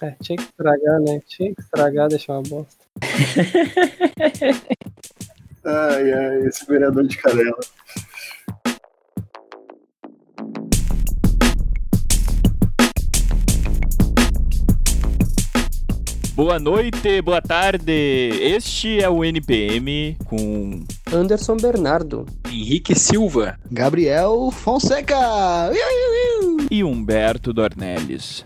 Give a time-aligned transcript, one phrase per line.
[0.00, 1.20] É, tinha que estragar, né?
[1.26, 2.84] Tinha que estragar, deixar uma bosta.
[5.64, 7.58] ai, ai, esse vereador de canela.
[16.32, 18.30] Boa noite, boa tarde.
[18.40, 25.72] Este é o NPM com Anderson Bernardo, Henrique Silva, Gabriel Fonseca
[26.70, 28.44] e Humberto Dornelles.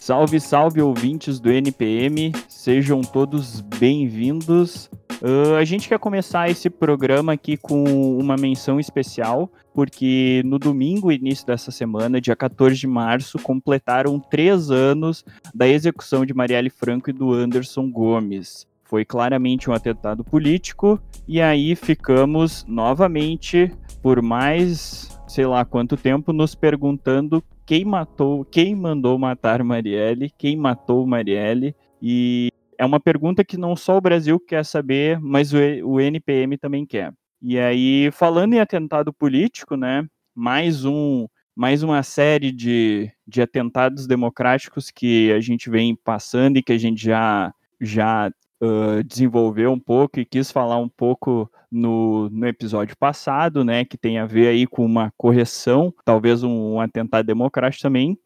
[0.00, 4.90] Salve, salve ouvintes do NPM, sejam todos bem-vindos.
[5.20, 7.84] Uh, a gente quer começar esse programa aqui com
[8.18, 14.70] uma menção especial, porque no domingo, início dessa semana, dia 14 de março, completaram três
[14.70, 15.22] anos
[15.54, 18.66] da execução de Marielle Franco e do Anderson Gomes.
[18.84, 23.70] Foi claramente um atentado político, e aí ficamos novamente,
[24.02, 30.56] por mais sei lá quanto tempo, nos perguntando quem matou, quem mandou matar Marielle, quem
[30.56, 35.58] matou Marielle, e é uma pergunta que não só o Brasil quer saber, mas o,
[35.84, 37.14] o NPM também quer.
[37.40, 40.04] E aí, falando em atentado político, né,
[40.34, 46.62] mais um mais uma série de, de atentados democráticos que a gente vem passando e
[46.64, 48.32] que a gente já, já
[48.62, 53.96] uh, desenvolveu um pouco e quis falar um pouco no, no episódio passado, né, que
[53.96, 58.18] tem a ver aí com uma correção, talvez um, um atentado democrático também,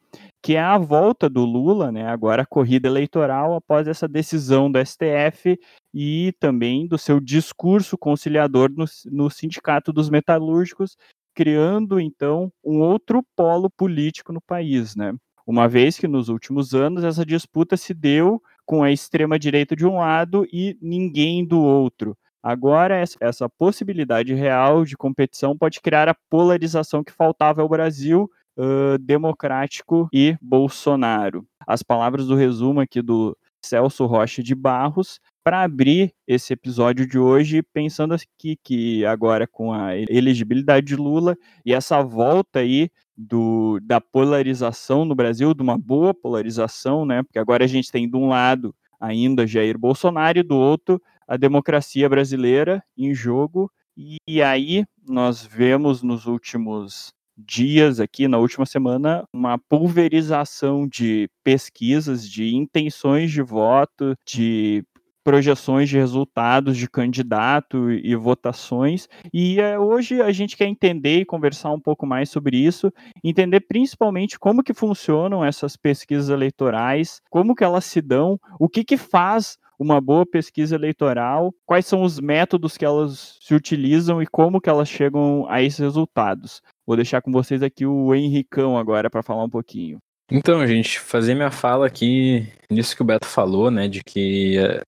[0.42, 4.78] que é a volta do Lula, né, agora a corrida eleitoral após essa decisão do
[4.78, 5.58] STF
[5.92, 10.96] e também do seu discurso conciliador no, no Sindicato dos Metalúrgicos,
[11.34, 15.12] criando então um outro polo político no país, né?
[15.46, 19.86] Uma vez que nos últimos anos essa disputa se deu com a extrema direita de
[19.86, 22.16] um lado e ninguém do outro.
[22.42, 28.98] Agora, essa possibilidade real de competição pode criar a polarização que faltava ao Brasil uh,
[28.98, 31.46] democrático e Bolsonaro.
[31.66, 37.18] As palavras do resumo aqui do Celso Rocha de Barros para abrir esse episódio de
[37.18, 43.78] hoje, pensando aqui que agora com a elegibilidade de Lula e essa volta aí do,
[43.82, 47.22] da polarização no Brasil, de uma boa polarização, né?
[47.22, 51.36] Porque agora a gente tem de um lado ainda Jair Bolsonaro e do outro a
[51.36, 53.70] democracia brasileira em jogo.
[54.26, 62.28] E aí nós vemos nos últimos dias aqui, na última semana, uma pulverização de pesquisas,
[62.28, 64.84] de intenções de voto, de
[65.24, 69.08] projeções de resultados de candidato e votações.
[69.32, 72.92] E é, hoje a gente quer entender e conversar um pouco mais sobre isso,
[73.24, 78.84] entender principalmente como que funcionam essas pesquisas eleitorais, como que elas se dão, o que
[78.84, 84.26] que faz uma boa pesquisa eleitoral, quais são os métodos que elas se utilizam e
[84.26, 86.60] como que elas chegam a esses resultados.
[86.86, 89.98] Vou deixar com vocês aqui o Henricão agora para falar um pouquinho.
[90.30, 94.80] Então, gente, fazer minha fala aqui nisso que o Beto falou, né, de que eh,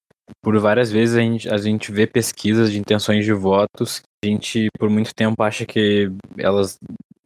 [0.42, 4.68] por várias vezes a gente, a gente vê pesquisas de intenções de votos, a gente
[4.78, 6.78] por muito tempo acha que elas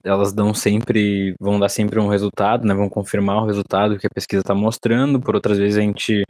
[0.03, 4.11] elas dão sempre, vão dar sempre um resultado, né, vão confirmar o resultado que a
[4.11, 6.25] pesquisa está mostrando, por outras vezes a gente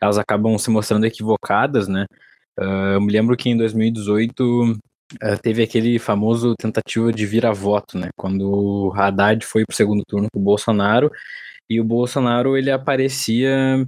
[0.00, 2.06] elas acabam se mostrando equivocadas, né?
[2.58, 4.78] Uh, eu me lembro que em 2018 uh,
[5.22, 8.08] ah, teve aquele famoso tentativa de vira-voto, né?
[8.16, 11.10] Quando o Haddad foi para o segundo turno com o Bolsonaro
[11.68, 13.84] e o Bolsonaro ele aparecia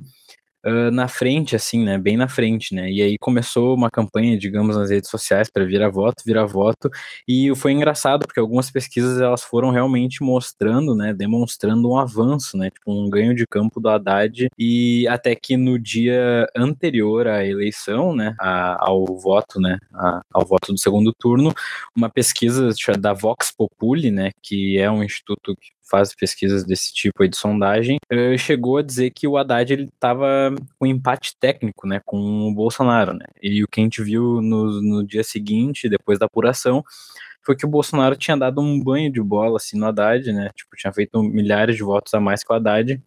[0.67, 1.99] uh, na frente, assim, né?
[1.99, 2.91] Bem na frente, né?
[2.91, 6.91] E aí começou uma campanha, digamos, nas redes sociais para virar voto, virar voto.
[7.27, 11.13] E foi engraçado, porque algumas pesquisas elas foram realmente mostrando, né?
[11.15, 12.71] Demonstrando um avanço, né?
[12.71, 14.49] Tipo, um ganho de campo do Haddad.
[14.59, 18.35] E até que no dia anterior à eleição, né?
[18.39, 19.79] A, ao voto, né?
[19.95, 21.53] A, ao voto do segundo turno,
[21.97, 24.31] uma pesquisa da Vox Populi, né?
[24.43, 28.83] Que é um instituto que faz pesquisas desse tipo aí de sondagem, uh, chegou a
[28.83, 33.27] dizer que o Haddad ele estava com empate técnico, né, com o Bolsonaro, né?
[33.43, 36.85] E o que a gente viu no, no dia seguinte, depois da apuração,
[37.43, 40.51] foi que o Bolsonaro tinha dado um banho de bola assim no Haddad, né?
[40.55, 43.03] Tipo, tinha feito milhares de votos a mais que o Haddad.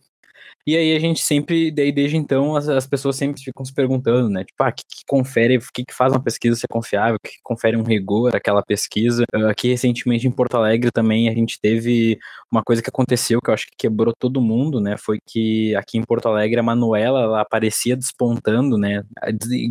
[0.65, 4.29] E aí a gente sempre, daí desde então, as, as pessoas sempre ficam se perguntando,
[4.29, 4.45] né?
[4.45, 7.19] Tipo, ah, o que, que confere, o que, que faz uma pesquisa ser confiável, o
[7.19, 9.25] que, que confere um rigor àquela pesquisa.
[9.35, 12.17] Uh, aqui recentemente em Porto Alegre também a gente teve
[12.49, 14.95] uma coisa que aconteceu que eu acho que quebrou todo mundo, né?
[14.97, 19.03] Foi que aqui em Porto Alegre a Manuela ela aparecia despontando, né?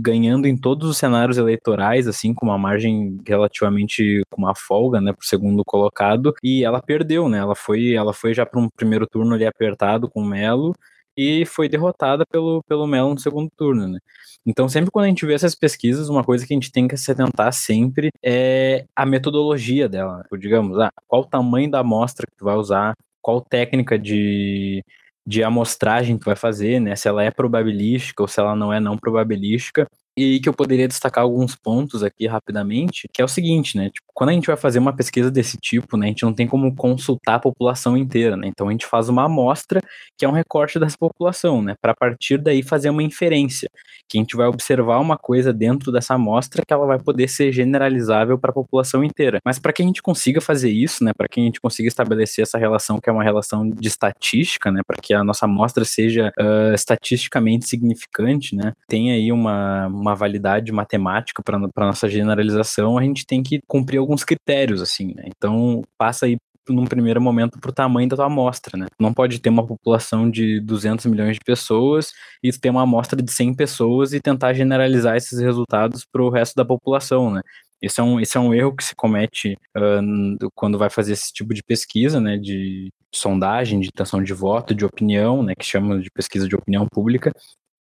[0.00, 5.12] Ganhando em todos os cenários eleitorais, assim, com uma margem relativamente com uma folga, né?
[5.12, 6.34] Pro segundo colocado.
[6.42, 7.38] E ela perdeu, né?
[7.38, 10.74] Ela foi, ela foi já para um primeiro turno ali apertado com o Melo
[11.16, 13.98] e foi derrotada pelo, pelo Melo no segundo turno, né?
[14.44, 16.96] Então, sempre quando a gente vê essas pesquisas, uma coisa que a gente tem que
[16.96, 20.18] se atentar sempre é a metodologia dela.
[20.18, 20.38] Né?
[20.38, 24.84] Digamos, ah, qual o tamanho da amostra que tu vai usar, qual técnica de,
[25.26, 26.96] de amostragem tu vai fazer, né?
[26.96, 29.86] Se ela é probabilística ou se ela não é não probabilística
[30.16, 33.88] e que eu poderia destacar alguns pontos aqui rapidamente, que é o seguinte, né?
[33.90, 36.46] Tipo, quando a gente vai fazer uma pesquisa desse tipo, né, a gente não tem
[36.46, 38.46] como consultar a população inteira, né?
[38.48, 39.80] Então a gente faz uma amostra
[40.18, 41.74] que é um recorte dessa população, né?
[41.80, 43.70] Para partir daí fazer uma inferência,
[44.08, 47.50] que a gente vai observar uma coisa dentro dessa amostra que ela vai poder ser
[47.50, 49.38] generalizável para a população inteira.
[49.44, 51.12] Mas para que a gente consiga fazer isso, né?
[51.16, 54.82] Para que a gente consiga estabelecer essa relação que é uma relação de estatística, né?
[54.86, 58.72] Para que a nossa amostra seja uh, estatisticamente significante, né?
[58.86, 64.24] Tem aí uma uma validade matemática para nossa generalização, a gente tem que cumprir alguns
[64.24, 65.24] critérios, assim, né?
[65.26, 66.36] Então, passa aí
[66.68, 68.86] num primeiro momento para o tamanho da tua amostra, né?
[68.98, 72.12] Não pode ter uma população de 200 milhões de pessoas
[72.42, 76.54] e ter uma amostra de 100 pessoas e tentar generalizar esses resultados para o resto
[76.54, 77.40] da população, né?
[77.82, 81.32] Esse é um, esse é um erro que se comete uh, quando vai fazer esse
[81.32, 85.98] tipo de pesquisa, né, de sondagem, de intenção de voto, de opinião, né, que chama
[86.00, 87.32] de pesquisa de opinião pública,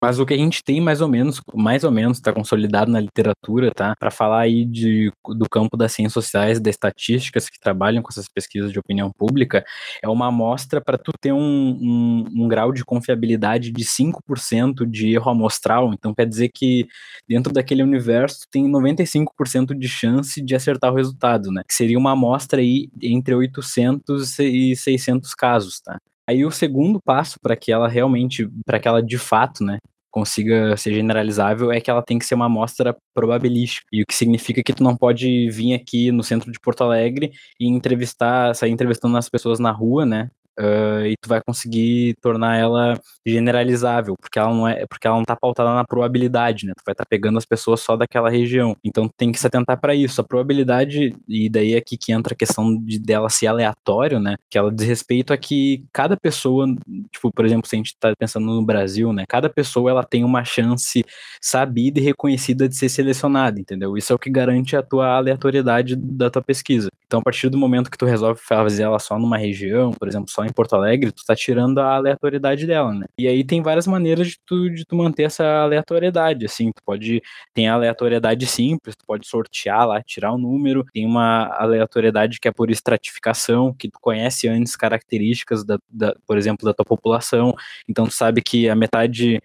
[0.02, 3.00] mas o que a gente tem mais ou menos, mais ou menos está consolidado na
[3.00, 3.94] literatura, tá?
[4.00, 8.28] Para falar aí de, do campo das ciências sociais, das estatísticas que trabalham com essas
[8.28, 9.64] pesquisas de opinião pública,
[10.02, 15.14] é uma amostra para tu ter um, um, um, grau de confiabilidade de 5% de
[15.14, 15.94] erro amostral.
[15.94, 16.88] Então quer dizer que
[17.30, 21.62] dentro daquele universo tem 95% de chance de acertar o resultado, né?
[21.68, 26.00] Que seria uma amostra aí entre 800 e 600 casos, tá?
[26.28, 29.80] Aí o segundo passo para que ela realmente, para que ela de fato, né,
[30.12, 33.88] consiga ser generalizável é que ela tem que ser uma amostra probabilística.
[33.92, 37.32] E o que significa que tu não pode vir aqui no centro de Porto Alegre
[37.60, 40.30] e entrevistar, sair entrevistando as pessoas na rua, né?
[40.60, 45.24] Uh, e tu vai conseguir tornar ela generalizável, porque ela não é, porque ela não
[45.24, 46.74] tá pautada na probabilidade, né?
[46.76, 48.76] Tu vai estar tá pegando as pessoas só daquela região.
[48.84, 50.22] Então tem que se atentar para isso.
[50.22, 54.36] A probabilidade e daí é aqui que entra a questão de dela ser aleatório, né?
[54.50, 56.68] Que ela diz respeito a que cada pessoa,
[57.12, 59.26] tipo, por exemplo, se a gente tá pensando no Brasil, né?
[59.28, 61.04] Cada pessoa ela tem uma chance
[61.42, 63.98] sabida e reconhecida de ser selecionada, entendeu?
[63.98, 66.90] Isso é o que garante a tua aleatoriedade da tua pesquisa.
[67.12, 70.30] Então, a partir do momento que tu resolve fazer ela só numa região, por exemplo,
[70.32, 73.06] só em Porto Alegre, tu tá tirando a aleatoriedade dela, né?
[73.18, 77.22] E aí tem várias maneiras de tu, de tu manter essa aleatoriedade, assim, tu pode,
[77.54, 82.40] tem a aleatoriedade simples, tu pode sortear lá, tirar o um número, tem uma aleatoriedade
[82.40, 86.86] que é por estratificação, que tu conhece antes características, da, da por exemplo, da tua
[86.86, 87.54] população,
[87.90, 89.42] então tu sabe que a metade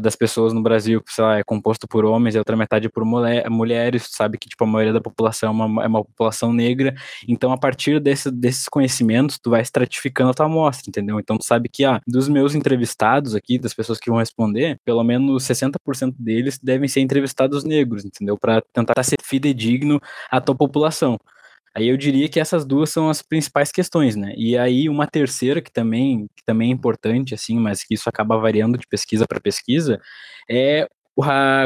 [0.00, 3.48] das pessoas no Brasil, sei lá, é composto por homens e outra metade por mulher,
[3.48, 6.94] mulheres, sabe que tipo a maioria da população é uma, é uma população negra,
[7.26, 11.18] então a partir desse, desses conhecimentos tu vai estratificando a tua amostra, entendeu?
[11.18, 15.02] Então tu sabe que, ah, dos meus entrevistados aqui, das pessoas que vão responder, pelo
[15.02, 18.36] menos 60% deles devem ser entrevistados negros, entendeu?
[18.36, 20.00] Para tentar ser fidedigno
[20.30, 21.18] à tua população.
[21.74, 24.34] Aí eu diria que essas duas são as principais questões, né?
[24.36, 28.38] E aí uma terceira que também, que também é importante, assim, mas que isso acaba
[28.38, 30.00] variando de pesquisa para pesquisa,
[30.50, 30.88] é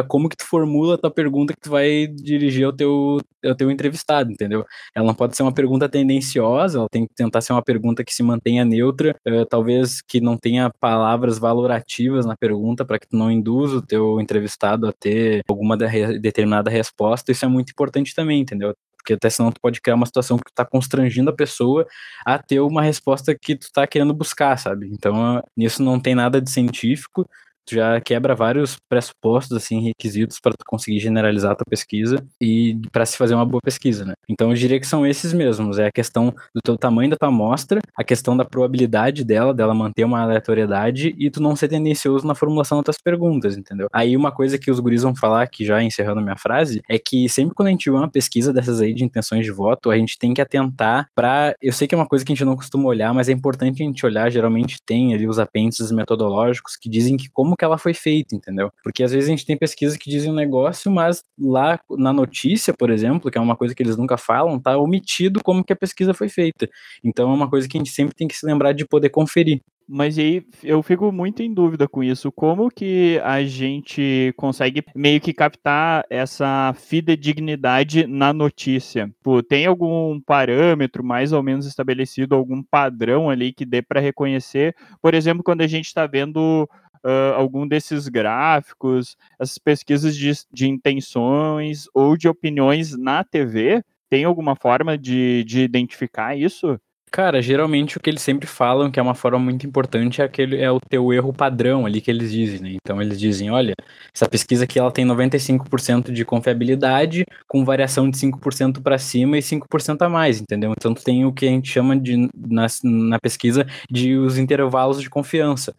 [0.08, 3.70] como que tu formula a tua pergunta que tu vai dirigir ao teu, ao teu
[3.70, 4.64] entrevistado, entendeu?
[4.94, 8.14] Ela não pode ser uma pergunta tendenciosa, ela tem que tentar ser uma pergunta que
[8.14, 13.16] se mantenha neutra, uh, talvez que não tenha palavras valorativas na pergunta para que tu
[13.16, 18.14] não induza o teu entrevistado a ter alguma de, determinada resposta, isso é muito importante
[18.14, 18.74] também, entendeu?
[19.02, 21.86] Porque até senão tu pode criar uma situação que tu tá constrangindo a pessoa
[22.24, 24.88] a ter uma resposta que tu tá querendo buscar, sabe?
[24.92, 27.28] Então, nisso não tem nada de científico,
[27.66, 32.78] tu já quebra vários pressupostos, assim, requisitos para tu conseguir generalizar a tua pesquisa e
[32.90, 34.14] para se fazer uma boa pesquisa, né?
[34.28, 37.28] Então eu diria que são esses mesmos, é a questão do teu tamanho da tua
[37.28, 42.26] amostra, a questão da probabilidade dela, dela manter uma aleatoriedade e tu não ser tendencioso
[42.26, 43.88] na formulação das tuas perguntas, entendeu?
[43.92, 46.98] Aí uma coisa que os guris vão falar, que já encerrando a minha frase, é
[46.98, 49.96] que sempre quando a gente vê uma pesquisa dessas aí de intenções de voto, a
[49.96, 52.56] gente tem que atentar para, eu sei que é uma coisa que a gente não
[52.56, 56.88] costuma olhar, mas é importante a gente olhar, geralmente tem ali os apêndices metodológicos que
[56.88, 58.72] dizem que como como que ela foi feita, entendeu?
[58.82, 62.72] Porque às vezes a gente tem pesquisas que dizem um negócio, mas lá na notícia,
[62.72, 65.76] por exemplo, que é uma coisa que eles nunca falam, tá omitido como que a
[65.76, 66.68] pesquisa foi feita.
[67.04, 69.60] Então é uma coisa que a gente sempre tem que se lembrar de poder conferir.
[69.88, 72.32] Mas aí eu fico muito em dúvida com isso.
[72.32, 79.10] Como que a gente consegue meio que captar essa fidedignidade na notícia?
[79.22, 84.74] Pô, tem algum parâmetro mais ou menos estabelecido, algum padrão ali que dê para reconhecer?
[85.02, 86.68] Por exemplo, quando a gente está vendo
[87.04, 93.82] uh, algum desses gráficos, essas pesquisas de, de intenções ou de opiniões na TV?
[94.08, 96.78] Tem alguma forma de, de identificar isso?
[97.12, 100.56] Cara, geralmente o que eles sempre falam, que é uma forma muito importante, é aquele
[100.58, 102.76] é o teu erro padrão ali que eles dizem, né?
[102.82, 103.74] Então eles dizem, olha,
[104.14, 109.42] essa pesquisa aqui ela tem 95% de confiabilidade, com variação de 5% para cima e
[109.42, 110.72] 5% a mais, entendeu?
[110.74, 115.10] Então tem o que a gente chama de na, na pesquisa de os intervalos de
[115.10, 115.74] confiança.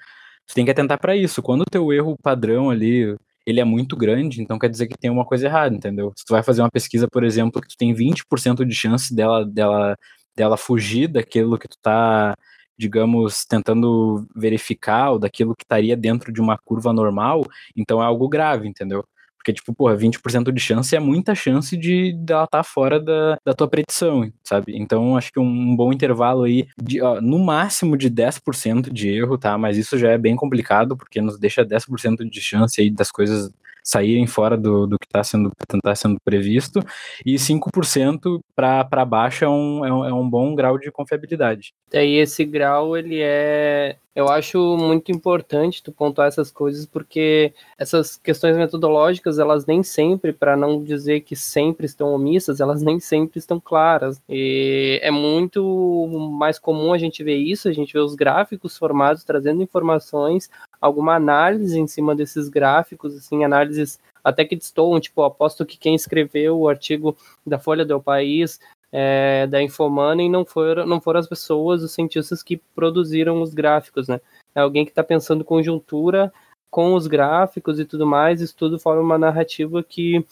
[0.48, 1.42] Tu tem que atentar para isso.
[1.42, 5.10] Quando o teu erro padrão ali ele é muito grande, então quer dizer que tem
[5.12, 6.14] uma coisa errada, entendeu?
[6.16, 9.46] Se tu vai fazer uma pesquisa, por exemplo, que tu tem 20% de chance dela
[9.46, 9.98] dela
[10.36, 12.36] dela fugir daquilo que tu tá,
[12.78, 17.44] digamos, tentando verificar ou daquilo que estaria dentro de uma curva normal,
[17.76, 19.06] então é algo grave, entendeu?
[19.44, 23.38] Porque, tipo, porra, 20% de chance é muita chance de dela estar tá fora da,
[23.46, 24.74] da tua predição, sabe?
[24.74, 29.38] Então, acho que um bom intervalo aí, de, ó, no máximo de 10% de erro,
[29.38, 29.58] tá?
[29.58, 33.52] Mas isso já é bem complicado, porque nos deixa 10% de chance aí das coisas
[33.84, 35.52] saírem fora do, do que está sendo,
[35.84, 36.80] tá sendo previsto,
[37.26, 41.74] e 5% para baixo é um, é, um, é um bom grau de confiabilidade.
[41.92, 48.16] E esse grau, ele é eu acho muito importante tu pontuar essas coisas porque essas
[48.16, 53.40] questões metodológicas elas nem sempre, para não dizer que sempre estão omissas, elas nem sempre
[53.40, 54.22] estão claras.
[54.30, 59.24] E é muito mais comum a gente ver isso, a gente vê os gráficos formados
[59.24, 65.66] trazendo informações alguma análise em cima desses gráficos, assim, análises até que destoam, tipo, aposto
[65.66, 67.16] que quem escreveu o artigo
[67.46, 68.60] da Folha do País,
[68.96, 74.08] é, da Infomoney, não foram, não foram as pessoas, os cientistas que produziram os gráficos,
[74.08, 74.22] né?
[74.54, 76.32] É alguém que está pensando conjuntura
[76.70, 80.24] com os gráficos e tudo mais, isso tudo forma uma narrativa que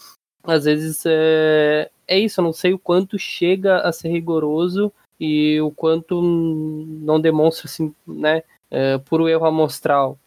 [0.43, 5.59] às vezes é, é isso, eu não sei o quanto chega a ser rigoroso e
[5.61, 10.19] o quanto não demonstra assim, né, é, puro erro amostral,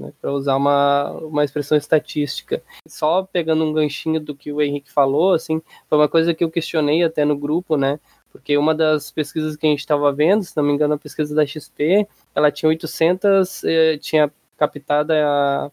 [0.00, 2.62] né, usar uma, uma expressão estatística.
[2.86, 6.50] Só pegando um ganchinho do que o Henrique falou, assim, foi uma coisa que eu
[6.50, 8.00] questionei até no grupo, né?
[8.32, 11.34] Porque uma das pesquisas que a gente estava vendo, se não me engano, a pesquisa
[11.34, 15.70] da XP, ela tinha 800, eh, tinha captada a,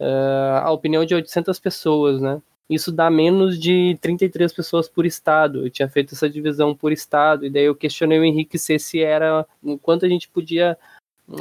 [0.00, 2.40] eh, a opinião de 800 pessoas, né?
[2.68, 5.66] Isso dá menos de 33 pessoas por estado.
[5.66, 9.00] Eu tinha feito essa divisão por estado, e daí eu questionei o Henrique se esse
[9.00, 9.46] era
[9.82, 10.76] quanto a gente podia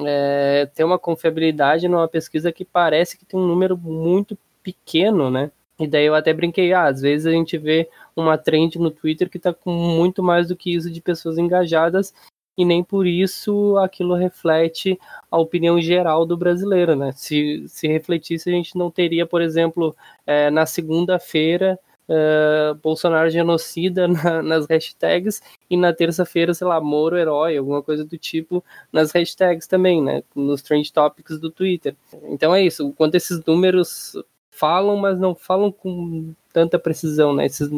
[0.05, 5.51] é, ter uma confiabilidade numa pesquisa que parece que tem um número muito pequeno, né?
[5.79, 9.29] E daí eu até brinquei, ah, às vezes a gente vê uma trend no Twitter
[9.29, 12.13] que está com muito mais do que isso de pessoas engajadas
[12.57, 17.11] e nem por isso aquilo reflete a opinião geral do brasileiro, né?
[17.15, 21.79] Se, se refletisse, a gente não teria, por exemplo, é, na segunda-feira
[22.09, 28.03] uh, Bolsonaro genocida na, nas hashtags e na terça-feira, sei lá, Moro herói, alguma coisa
[28.03, 30.23] do tipo nas hashtags também, né?
[30.35, 31.95] Nos trend topics do Twitter.
[32.23, 34.13] Então é isso, quanto esses números
[34.51, 37.45] falam, mas não falam com tanta precisão, né?
[37.45, 37.69] Esses,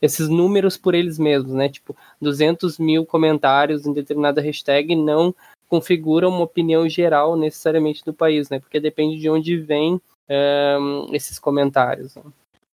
[0.00, 1.68] esses números por eles mesmos, né?
[1.68, 5.34] Tipo, 200 mil comentários em determinada hashtag não
[5.68, 8.58] configuram uma opinião geral necessariamente do país, né?
[8.58, 10.78] Porque depende de onde vem um, eh,
[11.12, 12.14] esses comentários.
[12.16, 12.22] Né?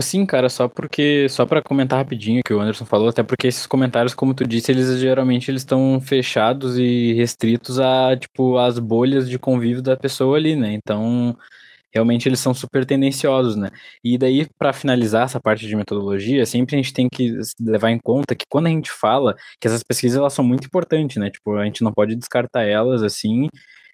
[0.02, 3.48] Sim, cara, só porque só para comentar rapidinho o que o Anderson falou, até porque
[3.48, 8.78] esses comentários, como tu disse, eles geralmente eles estão fechados e restritos a tipo as
[8.78, 10.74] bolhas de convívio da pessoa ali, né?
[10.74, 11.38] Então,
[11.94, 13.70] realmente eles são super tendenciosos, né?
[14.04, 18.00] E daí para finalizar essa parte de metodologia, sempre a gente tem que levar em
[18.00, 21.30] conta que quando a gente fala que essas pesquisas elas são muito importantes, né?
[21.32, 23.48] Tipo, a gente não pode descartar elas assim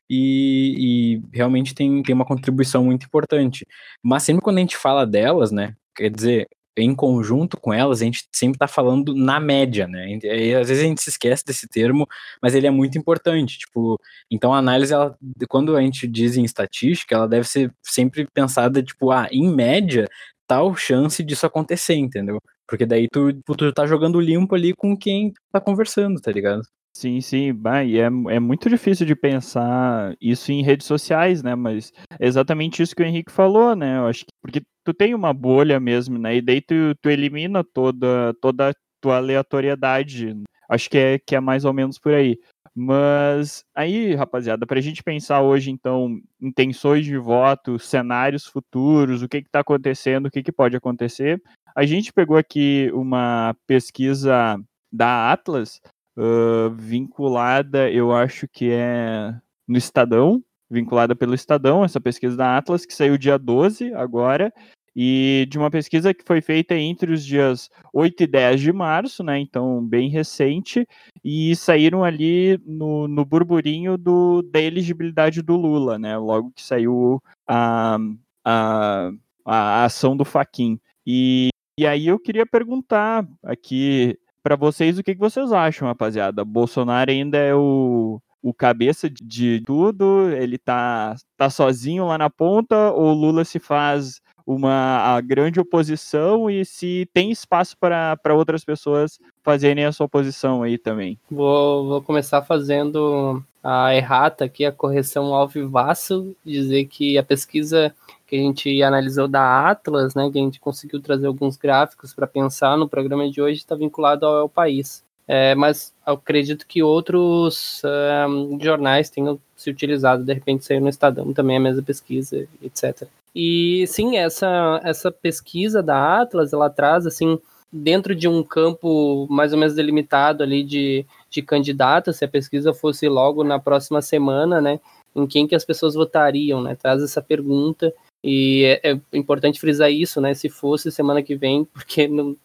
[0.10, 3.66] e, e, realmente tem, tem uma contribuição muito importante.
[4.04, 8.06] Mas sempre quando a gente fala delas, né, quer dizer, em conjunto com elas, a
[8.06, 10.20] gente sempre está falando na média, né?
[10.24, 12.08] E, às vezes a gente se esquece desse termo,
[12.42, 13.60] mas ele é muito importante.
[13.60, 15.16] Tipo, então a análise, ela,
[15.50, 20.08] quando a gente diz em estatística, ela deve ser sempre pensada, tipo, ah, em média,
[20.48, 22.40] tal chance disso acontecer, entendeu?
[22.68, 26.62] Porque daí tu, tu tá jogando limpo ali com quem tá conversando, tá ligado?
[26.94, 31.56] Sim, sim, bah, e é, é muito difícil de pensar isso em redes sociais, né?
[31.56, 33.98] Mas é exatamente isso que o Henrique falou, né?
[33.98, 36.38] Eu acho que porque tu tem uma bolha mesmo, né?
[36.38, 40.36] E daí tu, tu elimina toda, toda a tua aleatoriedade.
[40.70, 42.38] Acho que é, que é mais ou menos por aí.
[42.74, 49.28] Mas aí, rapaziada, para a gente pensar hoje, então, intenções de voto, cenários futuros, o
[49.28, 51.42] que está acontecendo, o que, que pode acontecer,
[51.76, 54.58] a gente pegou aqui uma pesquisa
[54.92, 55.82] da Atlas
[56.18, 59.36] uh, vinculada, eu acho que é
[59.68, 64.52] no Estadão, vinculada pelo Estadão, essa pesquisa da Atlas, que saiu dia 12 agora,
[64.96, 69.24] e de uma pesquisa que foi feita entre os dias 8 e 10 de março,
[69.24, 69.40] né?
[69.40, 70.88] Então, bem recente,
[71.24, 76.18] e saíram ali no, no burburinho do, da elegibilidade do Lula, né?
[76.18, 77.98] Logo que saiu a,
[78.46, 79.12] a,
[79.46, 80.80] a ação do Faquin.
[81.06, 86.44] E, e aí eu queria perguntar aqui para vocês, o que, que vocês acham, rapaziada?
[86.44, 92.92] Bolsonaro ainda é o, o cabeça de tudo, ele tá, tá sozinho lá na ponta,
[92.92, 99.20] ou Lula se faz uma a grande oposição e se tem espaço para outras pessoas
[99.44, 101.18] fazerem a sua oposição aí também.
[101.30, 107.94] Vou, vou começar fazendo a errata aqui, a correção ao vivaço, dizer que a pesquisa
[108.26, 112.26] que a gente analisou da Atlas, né, que a gente conseguiu trazer alguns gráficos para
[112.26, 115.04] pensar no programa de hoje, está vinculado ao, ao país.
[115.34, 117.82] É, mas acredito que outros
[118.28, 123.08] um, jornais tenham se utilizado, de repente saiu no Estadão também a mesma pesquisa, etc.
[123.34, 127.40] E sim, essa, essa pesquisa da Atlas, ela traz, assim,
[127.72, 132.74] dentro de um campo mais ou menos delimitado ali de, de candidatos, se a pesquisa
[132.74, 134.82] fosse logo na próxima semana, né,
[135.16, 139.90] em quem que as pessoas votariam, né, traz essa pergunta, e é, é importante frisar
[139.90, 142.36] isso, né, se fosse semana que vem, porque não,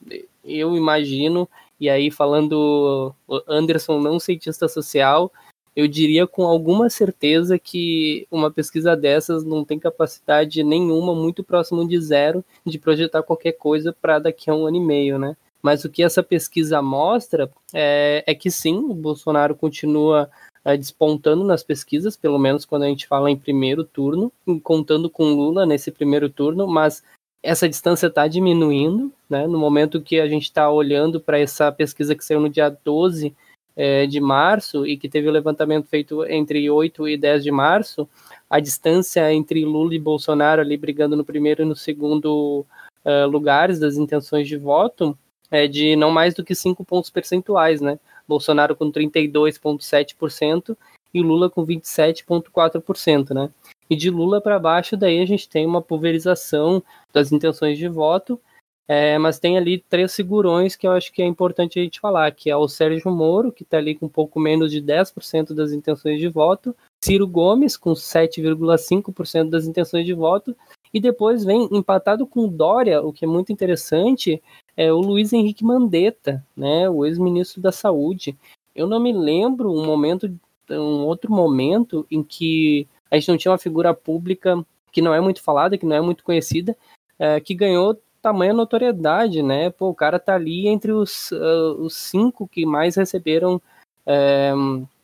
[0.45, 1.49] eu imagino,
[1.81, 3.15] e aí falando
[3.49, 5.33] Anderson, não cientista social,
[5.77, 11.87] eu diria com alguma certeza que uma pesquisa dessas não tem capacidade nenhuma, muito próximo
[11.87, 15.37] de zero, de projetar qualquer coisa para daqui a um ano e meio, né?
[15.61, 20.31] Mas o que essa pesquisa mostra é, é que sim, o Bolsonaro continua
[20.65, 25.35] é, despontando nas pesquisas, pelo menos quando a gente fala em primeiro turno, contando com
[25.35, 27.03] Lula nesse primeiro turno, mas
[27.43, 29.47] essa distância está diminuindo, né?
[29.47, 33.35] No momento que a gente está olhando para essa pesquisa que saiu no dia 12
[33.77, 38.09] é, de março e que teve o levantamento feito entre 8 e 10 de março,
[38.49, 42.65] a distância entre Lula e Bolsonaro ali brigando no primeiro e no segundo
[43.05, 45.17] uh, lugares das intenções de voto
[45.51, 47.99] é de não mais do que 5 pontos percentuais, né?
[48.27, 50.77] Bolsonaro com 32,7%
[51.15, 53.51] e Lula com 27,4%, né?
[53.89, 58.41] E de Lula para baixo, daí a gente tem uma pulverização das intenções de voto
[58.89, 62.31] é, mas tem ali três figurões que eu acho que é importante a gente falar,
[62.31, 65.73] que é o Sérgio Moro, que está ali com um pouco menos de 10% das
[65.73, 66.75] intenções de voto,
[67.05, 70.57] Ciro Gomes, com 7,5% das intenções de voto,
[70.95, 74.41] e depois vem empatado com Dória, o que é muito interessante,
[74.77, 78.37] é o Luiz Henrique Mandetta, né, o ex-ministro da Saúde.
[78.73, 80.33] Eu não me lembro um momento,
[80.71, 85.21] um outro momento em que a gente não tinha uma figura pública que não é
[85.21, 86.77] muito falada, que não é muito conhecida,
[87.19, 89.71] é, que ganhou tamanha notoriedade, né?
[89.71, 93.63] Pô, o cara tá ali entre os, uh, os cinco que mais receberam
[94.05, 94.53] é,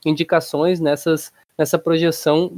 [0.04, 2.50] indicações nessas, nessa projeção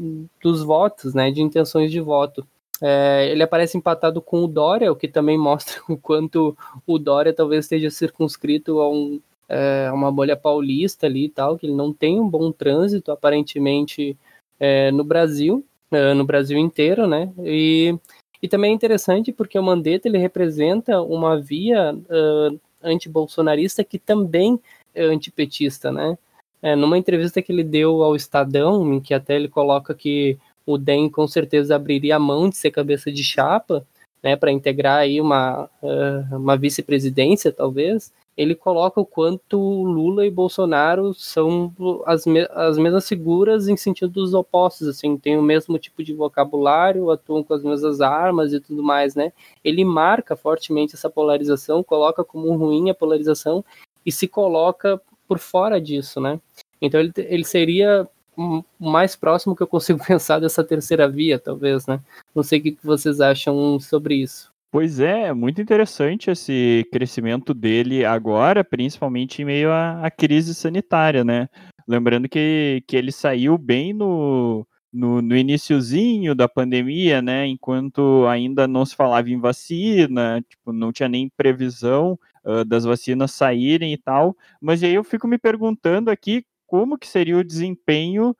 [0.42, 1.30] dos votos, né?
[1.30, 2.46] De intenções de voto.
[2.80, 7.34] É, ele aparece empatado com o Dória, o que também mostra o quanto o Dória
[7.34, 11.92] talvez esteja circunscrito a um, é, uma bolha paulista ali e tal, que ele não
[11.92, 14.16] tem um bom trânsito aparentemente
[14.58, 17.32] é, no Brasil, é, no Brasil inteiro, né?
[17.38, 17.96] E
[18.44, 24.60] e também é interessante porque o Mandetta ele representa uma via uh, antibolsonarista que também
[24.94, 26.18] é antipetista, né?
[26.60, 30.36] É, numa entrevista que ele deu ao Estadão, em que até ele coloca que
[30.66, 33.82] o DEM com certeza abriria a mão de ser cabeça de chapa,
[34.22, 40.30] né, para integrar aí uma, uh, uma vice-presidência, talvez, ele coloca o quanto Lula e
[40.30, 41.72] Bolsonaro são
[42.04, 47.10] as, me as mesmas figuras em sentidos opostos, assim, tem o mesmo tipo de vocabulário,
[47.10, 49.32] atuam com as mesmas armas e tudo mais, né?
[49.62, 53.64] Ele marca fortemente essa polarização, coloca como ruim a polarização
[54.04, 56.40] e se coloca por fora disso, né?
[56.80, 61.86] Então ele, ele seria o mais próximo que eu consigo pensar dessa terceira via, talvez,
[61.86, 62.00] né?
[62.34, 64.53] Não sei o que vocês acham sobre isso.
[64.74, 71.22] Pois é, muito interessante esse crescimento dele agora, principalmente em meio à, à crise sanitária,
[71.22, 71.48] né?
[71.86, 77.46] Lembrando que, que ele saiu bem no, no, no iniciozinho da pandemia, né?
[77.46, 83.30] Enquanto ainda não se falava em vacina, tipo, não tinha nem previsão uh, das vacinas
[83.30, 84.36] saírem e tal.
[84.60, 88.36] Mas aí eu fico me perguntando aqui como que seria o desempenho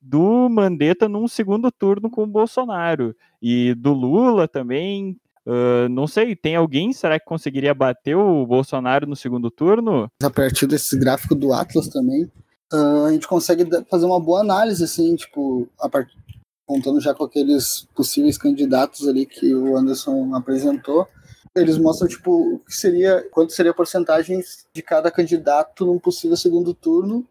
[0.00, 6.34] do Mandetta num segundo turno com o Bolsonaro e do Lula também Uh, não sei,
[6.34, 10.08] tem alguém, será que conseguiria bater o Bolsonaro no segundo turno?
[10.22, 12.24] A partir desse gráfico do Atlas também,
[12.72, 16.10] uh, a gente consegue fazer uma boa análise, assim, tipo, part...
[16.66, 21.06] contando já com aqueles possíveis candidatos ali que o Anderson apresentou.
[21.54, 24.40] Eles mostram, tipo, o que seria, quanto seria a porcentagem
[24.74, 27.24] de cada candidato num possível segundo turno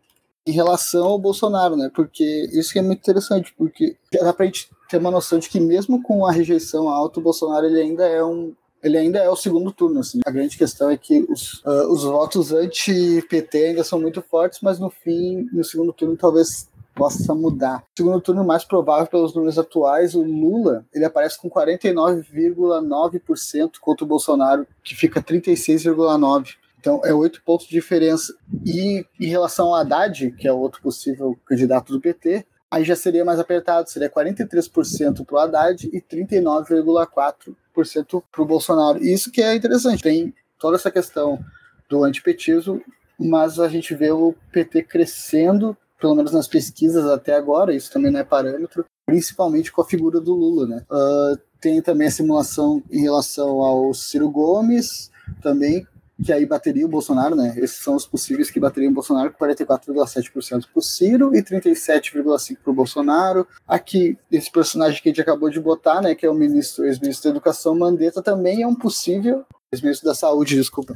[0.45, 1.89] em relação ao Bolsonaro, né?
[1.93, 6.01] Porque isso é muito interessante, porque dá pra gente ter uma noção de que mesmo
[6.01, 8.53] com a rejeição alta, o Bolsonaro ele ainda é um
[8.83, 10.19] ele ainda é o segundo turno, assim.
[10.25, 14.77] A grande questão é que os, uh, os votos anti-PT ainda são muito fortes, mas
[14.77, 17.81] no fim, no segundo turno, talvez possa mudar.
[17.97, 24.07] Segundo turno mais provável pelos números atuais, o Lula, ele aparece com 49,9% contra o
[24.07, 26.57] Bolsonaro, que fica 36,9%.
[26.83, 28.35] Então é oito pontos de diferença.
[28.65, 33.23] E em relação ao Haddad, que é outro possível candidato do PT, aí já seria
[33.23, 39.01] mais apertado, seria 43% para o Haddad e 39,4% para o Bolsonaro.
[39.01, 41.39] Isso que é interessante, tem toda essa questão
[41.87, 42.83] do antipetismo,
[43.17, 48.11] mas a gente vê o PT crescendo, pelo menos nas pesquisas até agora, isso também
[48.11, 50.67] não é parâmetro, principalmente com a figura do Lula.
[50.67, 50.83] Né?
[50.91, 55.09] Uh, tem também a simulação em relação ao Ciro Gomes,
[55.41, 55.87] também
[56.21, 57.53] que aí bateria o Bolsonaro, né?
[57.57, 62.71] Esses são os possíveis que bateriam o Bolsonaro, 44,7% para o Ciro e 37,5% para
[62.71, 63.47] o Bolsonaro.
[63.67, 67.23] Aqui, esse personagem que a gente acabou de botar, né, que é o ministro, ex-ministro
[67.25, 70.95] da Educação, Mandetta, também é um possível, ex-ministro da Saúde, desculpa.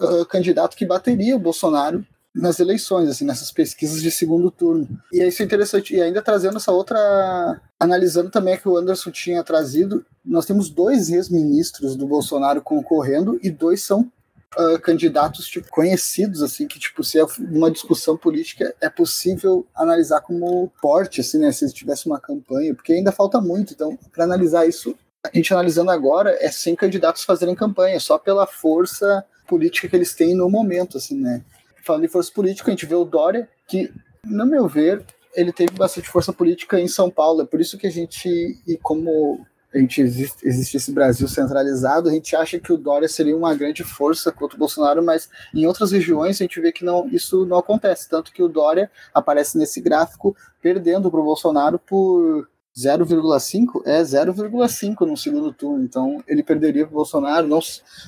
[0.00, 2.06] Uh, candidato que bateria o Bolsonaro
[2.38, 4.88] nas eleições, assim, nessas pesquisas de segundo turno.
[5.12, 5.94] E isso é interessante.
[5.94, 7.60] E ainda trazendo essa outra.
[7.80, 13.50] Analisando também que o Anderson tinha trazido, nós temos dois ex-ministros do Bolsonaro concorrendo e
[13.50, 14.10] dois são
[14.56, 20.22] Uh, candidatos tipo, conhecidos, assim, que, tipo, se é uma discussão política, é possível analisar
[20.22, 24.66] como forte, assim, né, se tivesse uma campanha, porque ainda falta muito, então, para analisar
[24.66, 29.94] isso, a gente analisando agora, é sem candidatos fazerem campanha, só pela força política que
[29.94, 31.42] eles têm no momento, assim, né,
[31.88, 33.90] falando em força política, a gente vê o Dória, que,
[34.22, 35.02] no meu ver,
[35.34, 37.40] ele teve bastante força política em São Paulo.
[37.40, 38.28] É por isso que a gente,
[38.66, 43.08] e como a gente existe, existe esse Brasil centralizado, a gente acha que o Dória
[43.08, 46.84] seria uma grande força contra o Bolsonaro, mas em outras regiões a gente vê que
[46.84, 48.08] não, isso não acontece.
[48.08, 55.00] Tanto que o Dória aparece nesse gráfico perdendo para o Bolsonaro por 0,5 é 0,5
[55.04, 57.48] no segundo turno, então ele perderia para o Bolsonaro.
[57.48, 57.58] Não,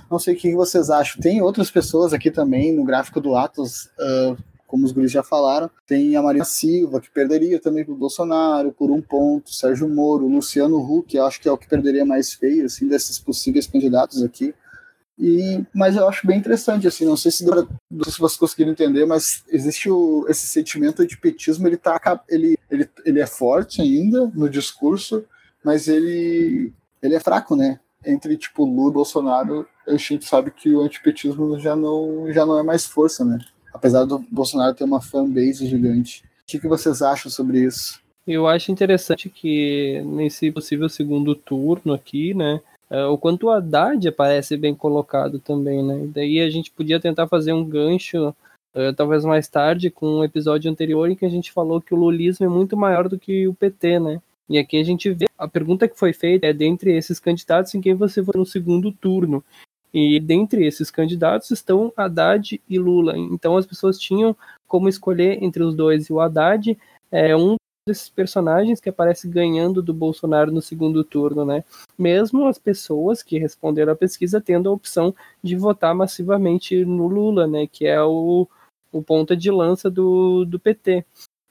[0.09, 1.21] não sei o que vocês acham.
[1.21, 4.37] Tem outras pessoas aqui também no gráfico do Atos, uh,
[4.69, 5.69] como os guris já falaram.
[5.89, 9.53] Tem a Marina Silva, que perderia também para o Bolsonaro por um ponto.
[9.53, 13.19] Sérgio Moro, Luciano Huck, eu acho que é o que perderia mais feio, assim, desses
[13.19, 14.55] possíveis candidatos aqui.
[15.21, 18.73] E, mas eu acho bem interessante, assim, não sei se, não sei se vocês conseguiram
[18.73, 23.83] entender, mas existe o, esse sentimento de petismo, ele, tá, ele, ele, ele é forte
[23.83, 25.23] ainda no discurso,
[25.63, 27.79] mas ele, ele é fraco, né?
[28.03, 32.59] Entre, tipo, Lula e Bolsonaro, a gente sabe que o antipetismo já não, já não
[32.59, 33.39] é mais força, né?
[33.75, 36.25] Apesar do Bolsonaro ter uma fanbase gigante.
[36.43, 38.01] O que, que vocês acham sobre isso?
[38.27, 44.57] Eu acho interessante que nesse possível segundo turno aqui, né, o quanto o Haddad aparece
[44.57, 46.09] bem colocado também, né?
[46.13, 48.35] Daí a gente podia tentar fazer um gancho,
[48.75, 51.99] uh, talvez mais tarde, com um episódio anterior em que a gente falou que o
[51.99, 54.21] lulismo é muito maior do que o PT, né?
[54.49, 57.81] E aqui a gente vê, a pergunta que foi feita é dentre esses candidatos em
[57.81, 59.45] quem você foi no segundo turno.
[59.95, 63.17] E dentre esses candidatos estão Haddad e Lula.
[63.17, 66.07] Então as pessoas tinham como escolher entre os dois.
[66.07, 66.77] E o Haddad
[67.13, 71.65] é um desses personagens que aparece ganhando do Bolsonaro no segundo turno, né?
[71.99, 77.47] Mesmo as pessoas que responderam à pesquisa tendo a opção de votar massivamente no Lula,
[77.47, 77.67] né?
[77.67, 78.47] Que é o,
[78.93, 81.05] o ponta de lança do, do PT.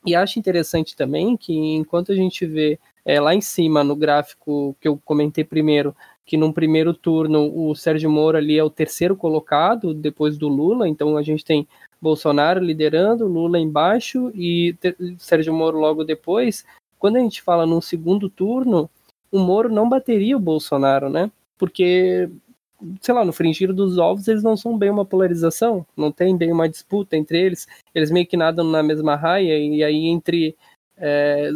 [0.06, 4.76] E acho interessante também que enquanto a gente vê é, lá em cima no gráfico
[4.80, 9.16] que eu comentei primeiro, que no primeiro turno o Sérgio Moro ali é o terceiro
[9.16, 11.68] colocado depois do Lula, então a gente tem
[12.02, 14.76] Bolsonaro liderando, Lula embaixo e
[15.18, 16.66] Sérgio Moro logo depois.
[16.98, 18.90] Quando a gente fala num segundo turno,
[19.32, 21.32] o Moro não bateria o Bolsonaro, né?
[21.58, 22.30] Porque,
[23.02, 26.52] sei lá, no fringir dos ovos eles não são bem uma polarização, não tem bem
[26.52, 30.56] uma disputa entre eles, eles meio que nadam na mesma raia, e aí entre,
[30.98, 31.52] é,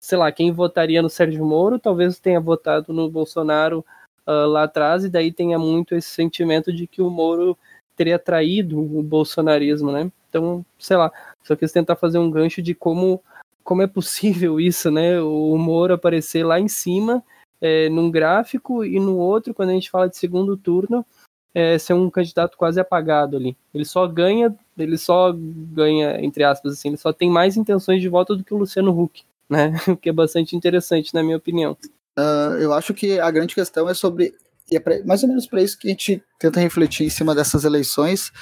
[0.00, 3.84] sei lá, quem votaria no Sérgio Moro talvez tenha votado no Bolsonaro
[4.26, 7.56] uh, lá atrás, e daí tenha muito esse sentimento de que o Moro
[7.96, 10.10] teria traído o bolsonarismo, né?
[10.28, 13.22] Então, sei lá, só quis tentar fazer um gancho de como,
[13.62, 15.20] como é possível isso, né?
[15.20, 17.22] O Moro aparecer lá em cima,
[17.60, 21.04] é, num gráfico, e no outro, quando a gente fala de segundo turno,
[21.54, 23.56] é, ser um candidato quase apagado ali.
[23.72, 28.08] Ele só ganha, ele só ganha, entre aspas, assim, ele só tem mais intenções de
[28.08, 29.72] voto do que o Luciano Huck, né?
[29.86, 31.76] O que é bastante interessante, na minha opinião.
[32.18, 34.34] Uh, eu acho que a grande questão é sobre
[34.70, 37.34] e é pra, mais ou menos para isso que a gente tenta refletir em cima
[37.34, 38.32] dessas eleições,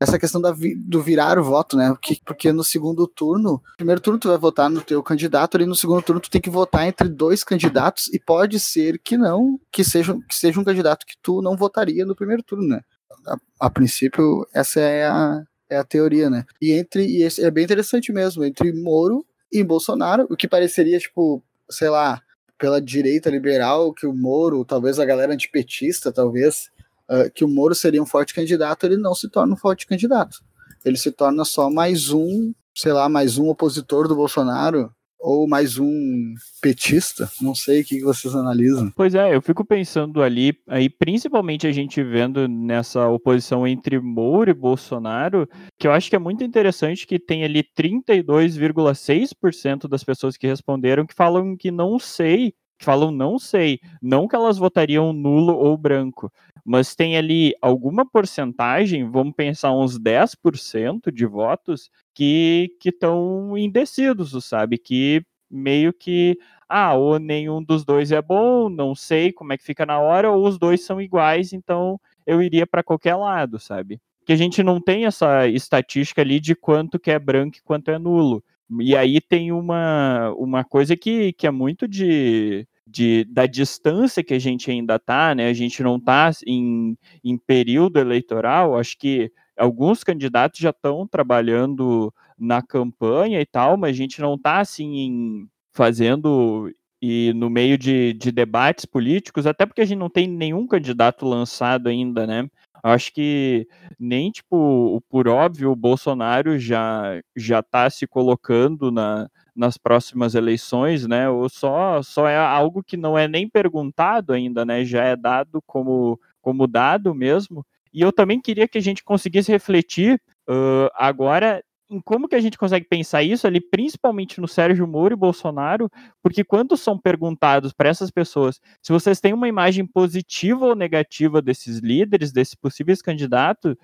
[0.00, 1.88] essa questão da, do virar o voto, né?
[1.88, 5.66] Porque, porque no segundo turno, no primeiro turno tu vai votar no teu candidato, ali
[5.66, 9.58] no segundo turno tu tem que votar entre dois candidatos e pode ser que não,
[9.72, 12.80] que seja, que seja um candidato que tu não votaria no primeiro turno, né?
[13.26, 16.44] A, a princípio, essa é a, é a teoria, né?
[16.62, 21.42] E entre, e é bem interessante mesmo, entre Moro e Bolsonaro, o que pareceria, tipo,
[21.68, 22.22] sei lá,
[22.58, 26.70] pela direita liberal que o Moro, talvez a galera antipetista, talvez,
[27.08, 30.42] uh, que o Moro seria um forte candidato, ele não se torna um forte candidato.
[30.84, 34.92] Ele se torna só mais um, sei lá, mais um opositor do Bolsonaro.
[35.20, 37.30] Ou mais um petista?
[37.40, 38.92] Não sei o que vocês analisam.
[38.94, 44.50] Pois é, eu fico pensando ali, aí principalmente a gente vendo nessa oposição entre Moro
[44.50, 50.36] e Bolsonaro, que eu acho que é muito interessante que tem ali 32,6% das pessoas
[50.36, 52.52] que responderam que falam que não sei,
[52.84, 56.32] falam não sei, não que elas votariam nulo ou branco,
[56.64, 64.78] mas tem ali alguma porcentagem, vamos pensar uns 10% de votos que estão indecisos, sabe?
[64.78, 66.36] Que meio que,
[66.68, 70.30] ah, ou nenhum dos dois é bom, não sei como é que fica na hora,
[70.30, 74.00] ou os dois são iguais, então eu iria para qualquer lado, sabe?
[74.26, 77.90] Que a gente não tem essa estatística ali de quanto que é branco e quanto
[77.90, 78.44] é nulo.
[78.80, 84.34] E aí tem uma, uma coisa que, que é muito de, de, da distância que
[84.34, 85.48] a gente ainda tá, né?
[85.48, 92.12] A gente não tá em, em período eleitoral, acho que alguns candidatos já estão trabalhando
[92.38, 97.78] na campanha e tal, mas a gente não está assim em, fazendo e no meio
[97.78, 102.48] de, de, debates políticos, até porque a gente não tem nenhum candidato lançado ainda, né?
[102.82, 103.66] Acho que
[103.98, 111.06] nem, tipo, por óbvio, o Bolsonaro já já está se colocando na, nas próximas eleições,
[111.06, 111.28] né?
[111.28, 114.84] Ou só, só é algo que não é nem perguntado ainda, né?
[114.84, 117.64] Já é dado como, como dado mesmo.
[117.92, 122.40] E eu também queria que a gente conseguisse refletir uh, agora em como que a
[122.40, 125.90] gente consegue pensar isso ali, principalmente no Sérgio Moro e Bolsonaro,
[126.22, 131.40] porque quando são perguntados para essas pessoas se vocês têm uma imagem positiva ou negativa
[131.40, 133.74] desses líderes, desses possíveis candidatos,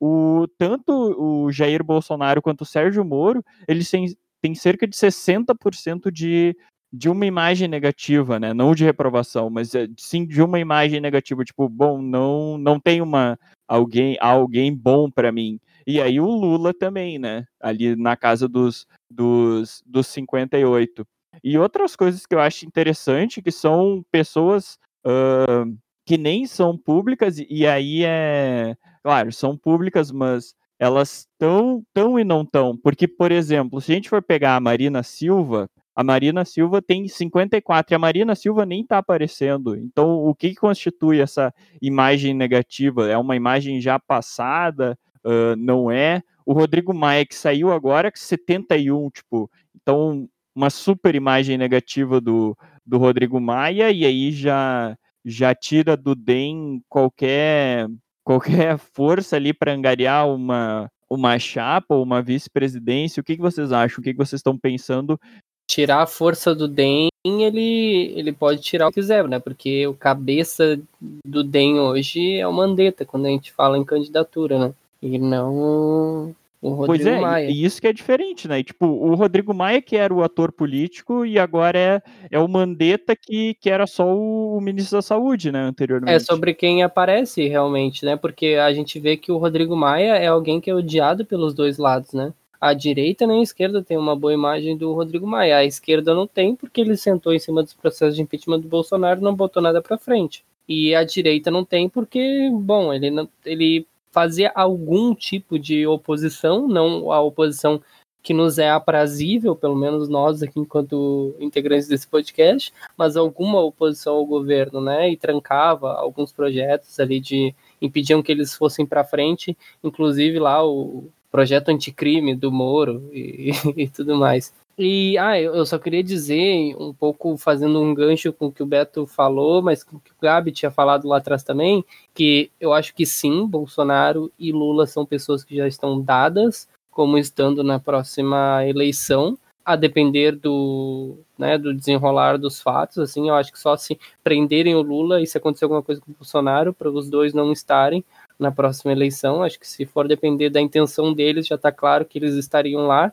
[0.00, 4.06] o, tanto o Jair Bolsonaro quanto o Sérgio Moro, eles têm,
[4.42, 6.56] têm cerca de 60% de
[6.96, 8.54] de uma imagem negativa, né?
[8.54, 13.00] Não de reprovação, mas eh, sim de uma imagem negativa, tipo, bom, não não tem
[13.02, 15.58] uma alguém alguém bom para mim.
[15.86, 17.44] E aí o Lula também, né?
[17.60, 21.06] Ali na casa dos dos dos 58.
[21.42, 27.38] E outras coisas que eu acho interessante que são pessoas uh, que nem são públicas
[27.38, 33.32] e aí é, claro, são públicas, mas elas estão tão e não estão, porque por
[33.32, 37.94] exemplo, se a gente for pegar a Marina Silva, a Marina Silva tem 54 e
[37.94, 39.76] a Marina Silva nem está aparecendo.
[39.76, 43.08] Então, o que, constitui essa imagem negativa?
[43.08, 44.98] É uma imagem já passada?
[45.24, 46.22] Uh, não é?
[46.44, 52.56] O Rodrigo Maia, que saiu agora, com 71, tipo, então, uma super imagem negativa do,
[52.84, 57.88] do Rodrigo Maia, e aí já, já tira do DEM qualquer,
[58.22, 63.20] qualquer força ali para angariar uma, uma chapa ou uma vice-presidência.
[63.20, 64.00] O que, que vocês acham?
[64.00, 65.18] O que, que vocês estão pensando
[65.66, 69.38] tirar a força do Den, ele, ele pode tirar o que quiser, né?
[69.38, 70.80] Porque o cabeça
[71.24, 74.74] do Den hoje é o Mandetta, quando a gente fala em candidatura, né?
[75.04, 77.50] E não o Rodrigo pois é, Maia.
[77.50, 78.60] e isso que é diferente, né?
[78.60, 82.48] E, tipo, o Rodrigo Maia que era o ator político e agora é, é o
[82.48, 86.14] Mandetta que, que era só o, ministro da Saúde, né, anteriormente.
[86.14, 88.16] É sobre quem aparece realmente, né?
[88.16, 91.76] Porque a gente vê que o Rodrigo Maia é alguém que é odiado pelos dois
[91.76, 92.32] lados, né?
[92.58, 95.58] a direita nem a esquerda tem uma boa imagem do Rodrigo Maia.
[95.58, 99.20] A esquerda não tem porque ele sentou em cima dos processos de impeachment do Bolsonaro
[99.20, 100.42] e não botou nada para frente.
[100.66, 106.68] E a direita não tem porque, bom, ele, não, ele fazia algum tipo de oposição,
[106.68, 107.82] não a oposição
[108.22, 114.14] que nos é aprazível, pelo menos nós aqui enquanto integrantes desse podcast, mas alguma oposição
[114.14, 115.10] ao governo, né?
[115.10, 121.08] E trancava alguns projetos ali de impediam que eles fossem para frente, inclusive lá o
[121.30, 124.54] projeto anticrime do Moro e, e tudo mais.
[124.76, 128.66] E ah, eu só queria dizer, um pouco fazendo um gancho com o que o
[128.66, 132.72] Beto falou, mas com o que o Gabi tinha falado lá atrás também, que eu
[132.72, 137.78] acho que sim, Bolsonaro e Lula são pessoas que já estão dadas como estando na
[137.78, 143.76] próxima eleição, a depender do, né, do desenrolar dos fatos, assim, eu acho que só
[143.76, 147.32] se prenderem o Lula e se acontecer alguma coisa com o Bolsonaro, para os dois
[147.32, 148.04] não estarem,
[148.38, 149.42] na próxima eleição.
[149.42, 153.12] Acho que se for depender da intenção deles, já está claro que eles estariam lá.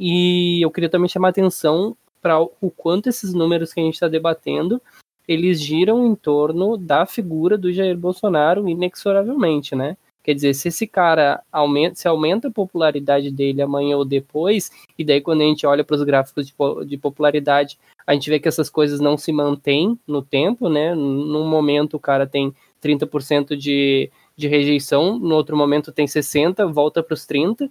[0.00, 4.08] E eu queria também chamar atenção para o quanto esses números que a gente está
[4.08, 4.82] debatendo
[5.30, 9.96] eles giram em torno da figura do Jair Bolsonaro inexoravelmente, né?
[10.24, 15.04] Quer dizer, se esse cara aumenta, se aumenta a popularidade dele amanhã ou depois, e
[15.04, 18.48] daí quando a gente olha para os gráficos de, de, popularidade, a gente vê que
[18.48, 20.96] essas coisas não se mantêm no tempo, né?
[20.96, 27.04] Num momento o cara tem 30% de, de rejeição, no outro momento tem 60, volta
[27.04, 27.70] para os 30.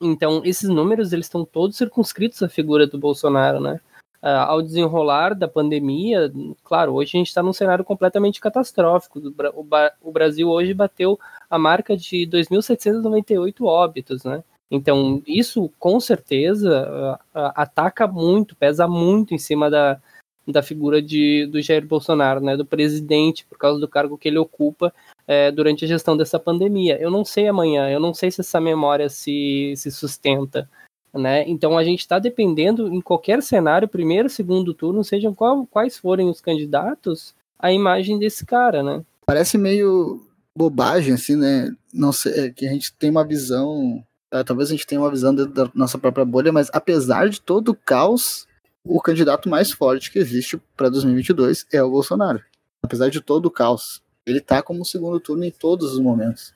[0.00, 3.80] Então, esses números eles estão todos circunscritos à figura do Bolsonaro, né?
[4.22, 6.30] Uh, ao desenrolar da pandemia,
[6.62, 9.18] claro, hoje a gente está num cenário completamente catastrófico.
[9.54, 9.66] O,
[10.02, 14.44] o, Brasil hoje bateu a marca de 2.798 óbitos, né?
[14.70, 19.98] Então, isso com certeza ataca muito, pesa muito em cima da,
[20.46, 24.38] da figura de, do Jair Bolsonaro, né, do presidente, por causa do cargo que ele
[24.38, 24.92] ocupa
[25.30, 27.00] é, durante a gestão dessa pandemia.
[27.00, 30.68] Eu não sei amanhã, eu não sei se essa memória se, se sustenta.
[31.14, 31.48] Né?
[31.48, 36.28] Então a gente está dependendo em qualquer cenário, primeiro, segundo turno, sejam qual, quais forem
[36.28, 39.04] os candidatos, a imagem desse cara, né?
[39.24, 40.20] Parece meio
[40.56, 41.72] bobagem, assim, né?
[41.94, 45.10] Não sei, é que a gente tem uma visão Uh, talvez a gente tenha uma
[45.10, 48.46] visão da nossa própria bolha, mas apesar de todo o caos,
[48.86, 52.40] o candidato mais forte que existe para 2022 é o Bolsonaro.
[52.80, 56.52] Apesar de todo o caos, ele está como segundo turno em todos os momentos.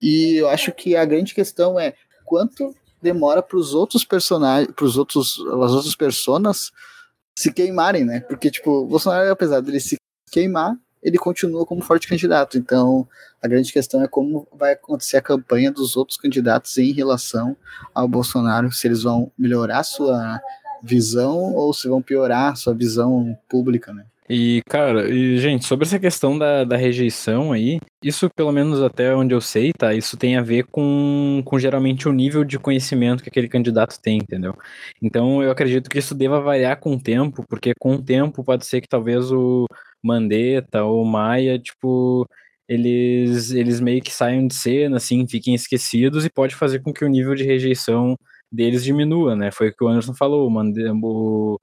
[0.00, 4.84] E eu acho que a grande questão é quanto demora para os outros personagens, para
[4.84, 6.72] os outros, as outras personas
[7.38, 8.20] se queimarem, né?
[8.20, 9.96] Porque tipo, o Bolsonaro, apesar dele se
[10.30, 12.58] queimar, ele continua como forte candidato.
[12.58, 13.06] Então,
[13.40, 17.56] a grande questão é como vai acontecer a campanha dos outros candidatos em relação
[17.94, 20.40] ao Bolsonaro, se eles vão melhorar sua
[20.82, 24.04] visão ou se vão piorar sua visão pública, né?
[24.28, 29.14] E, cara, e, gente, sobre essa questão da, da rejeição aí, isso, pelo menos até
[29.14, 29.94] onde eu sei, tá?
[29.94, 34.18] Isso tem a ver com, com geralmente o nível de conhecimento que aquele candidato tem,
[34.18, 34.54] entendeu?
[35.00, 38.66] Então, eu acredito que isso deva variar com o tempo, porque com o tempo pode
[38.66, 39.66] ser que talvez o,
[40.06, 42.28] Mandetta ou Maia, tipo,
[42.68, 47.04] eles, eles meio que saiam de cena, assim, fiquem esquecidos e pode fazer com que
[47.04, 48.16] o nível de rejeição
[48.50, 49.50] deles diminua, né?
[49.50, 50.52] Foi o que o Anderson falou, o,
[51.02, 51.58] o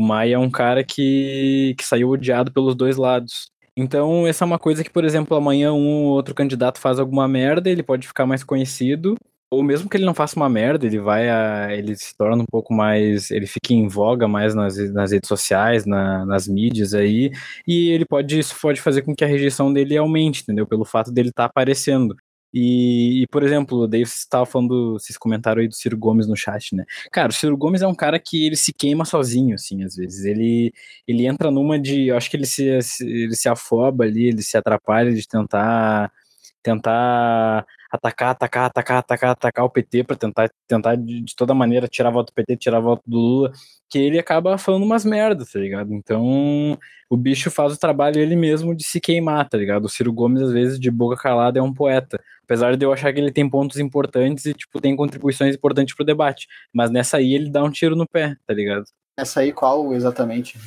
[0.00, 3.50] Maia é um cara que, que saiu odiado pelos dois lados.
[3.76, 7.28] Então, essa é uma coisa que, por exemplo, amanhã um ou outro candidato faz alguma
[7.28, 9.16] merda, ele pode ficar mais conhecido,
[9.50, 12.46] ou mesmo que ele não faça uma merda, ele vai a, ele se torna um
[12.50, 17.30] pouco mais, ele fica em voga mais nas, nas redes sociais, na, nas mídias aí,
[17.66, 20.66] e ele pode, isso pode fazer com que a rejeição dele aumente, entendeu?
[20.66, 22.16] Pelo fato dele estar tá aparecendo.
[22.52, 26.36] E, e, por exemplo, daí vocês estavam falando, vocês comentaram aí do Ciro Gomes no
[26.36, 26.84] chat, né?
[27.12, 30.24] Cara, o Ciro Gomes é um cara que ele se queima sozinho, assim, às vezes.
[30.24, 30.72] Ele,
[31.06, 32.08] ele entra numa de.
[32.08, 32.64] Eu acho que ele se,
[33.00, 36.10] ele se afoba ali, ele se atrapalha de tentar
[36.66, 41.86] tentar atacar, atacar, atacar, atacar, atacar o PT para tentar, tentar de, de, toda maneira
[41.86, 43.52] tirar voto do PT, tirar voto do Lula,
[43.88, 45.94] que ele acaba falando umas merdas, tá ligado?
[45.94, 46.76] Então
[47.08, 49.84] o bicho faz o trabalho ele mesmo de se queimar, tá ligado?
[49.84, 52.20] O Ciro Gomes, às vezes, de boca calada, é um poeta.
[52.42, 56.04] Apesar de eu achar que ele tem pontos importantes e, tipo, tem contribuições importantes pro
[56.04, 56.48] debate.
[56.72, 58.84] Mas nessa aí ele dá um tiro no pé, tá ligado?
[59.16, 60.58] Essa aí qual exatamente?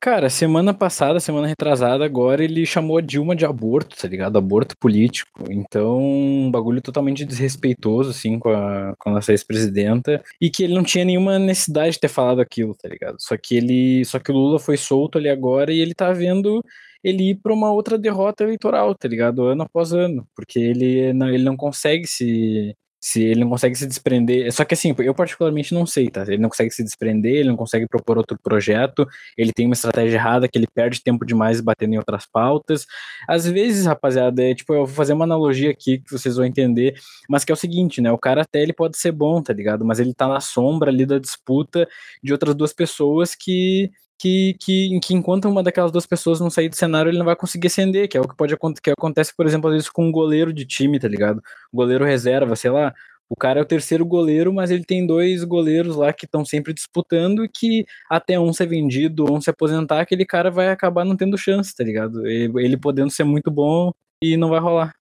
[0.00, 4.38] Cara, semana passada, semana retrasada, agora ele chamou a Dilma de aborto, tá ligado?
[4.38, 5.44] Aborto político.
[5.50, 10.22] Então, um bagulho totalmente desrespeitoso, assim, com a, com a nossa ex-presidenta.
[10.40, 13.16] E que ele não tinha nenhuma necessidade de ter falado aquilo, tá ligado?
[13.18, 14.04] Só que ele.
[14.04, 16.64] Só que o Lula foi solto ali agora e ele tá vendo
[17.02, 19.42] ele ir pra uma outra derrota eleitoral, tá ligado?
[19.46, 20.28] Ano após ano.
[20.34, 24.52] Porque ele não, ele não consegue se se ele não consegue se desprender.
[24.52, 26.22] Só que assim, eu particularmente não sei, tá?
[26.22, 29.06] Ele não consegue se desprender, ele não consegue propor outro projeto,
[29.36, 32.86] ele tem uma estratégia errada que ele perde tempo demais batendo em outras pautas.
[33.28, 36.94] Às vezes, rapaziada, é tipo, eu vou fazer uma analogia aqui que vocês vão entender,
[37.28, 38.10] mas que é o seguinte, né?
[38.10, 39.84] O cara até ele pode ser bom, tá ligado?
[39.84, 41.88] Mas ele tá na sombra ali da disputa
[42.22, 46.68] de outras duas pessoas que que, que, que enquanto uma daquelas duas pessoas não sair
[46.68, 49.46] do cenário, ele não vai conseguir acender, que é o que pode que acontece, por
[49.46, 51.42] exemplo, às vezes com um goleiro de time, tá ligado?
[51.72, 52.92] goleiro reserva, sei lá,
[53.28, 56.72] o cara é o terceiro goleiro, mas ele tem dois goleiros lá que estão sempre
[56.72, 61.16] disputando e que até um ser vendido um se aposentar, aquele cara vai acabar não
[61.16, 62.26] tendo chance, tá ligado?
[62.26, 64.94] Ele, ele podendo ser muito bom e não vai rolar.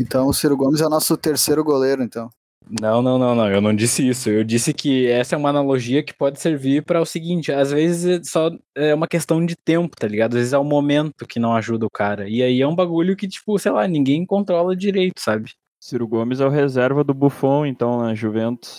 [0.00, 2.30] Então o Ciro Gomes é nosso terceiro goleiro, então.
[2.68, 3.50] Não, não, não, não.
[3.50, 4.30] Eu não disse isso.
[4.30, 8.20] Eu disse que essa é uma analogia que pode servir para o seguinte: às vezes
[8.20, 10.32] é só é uma questão de tempo, tá ligado?
[10.32, 12.28] Às vezes é o momento que não ajuda o cara.
[12.28, 15.52] E aí é um bagulho que, tipo, sei lá, ninguém controla direito, sabe?
[15.78, 18.78] Ciro Gomes é o reserva do Buffon, então, na Juventus.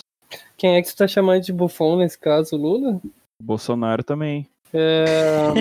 [0.57, 2.99] Quem é que você tá chamando de Buffon nesse caso, Lula?
[3.41, 4.47] Bolsonaro também.
[4.73, 5.53] É,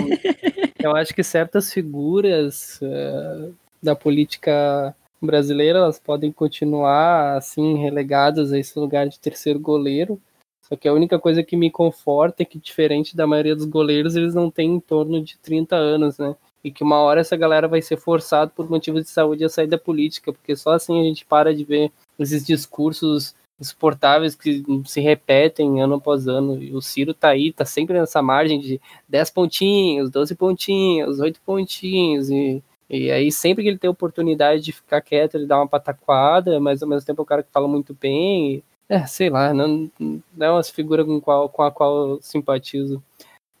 [0.83, 3.49] eu acho que certas figuras é,
[3.81, 10.21] da política brasileira, elas podem continuar assim relegadas a esse lugar de terceiro goleiro.
[10.67, 14.15] Só que a única coisa que me conforta é que diferente da maioria dos goleiros,
[14.15, 16.35] eles não têm em torno de 30 anos, né?
[16.63, 19.67] E que uma hora essa galera vai ser forçada por motivos de saúde a sair
[19.67, 24.99] da política, porque só assim a gente para de ver esses discursos insuportáveis que se
[24.99, 26.61] repetem ano após ano.
[26.61, 31.39] E o Ciro tá aí, tá sempre nessa margem de 10 pontinhos, 12 pontinhos, 8
[31.45, 35.67] pontinhos e e aí, sempre que ele tem oportunidade de ficar quieto, ele dá uma
[35.67, 38.55] pataquada, mas ao mesmo tempo é um cara que fala muito bem.
[38.55, 42.19] E, é, sei lá, não, não é uma figura com, qual, com a qual eu
[42.21, 43.01] simpatizo.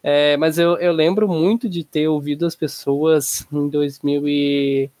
[0.03, 4.91] É, mas eu, eu lembro muito de ter ouvido as pessoas em, 2000 e,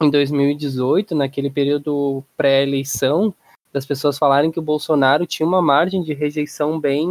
[0.00, 3.34] em 2018, naquele período pré-eleição,
[3.74, 7.08] das pessoas falarem que o Bolsonaro tinha uma margem de rejeição bem,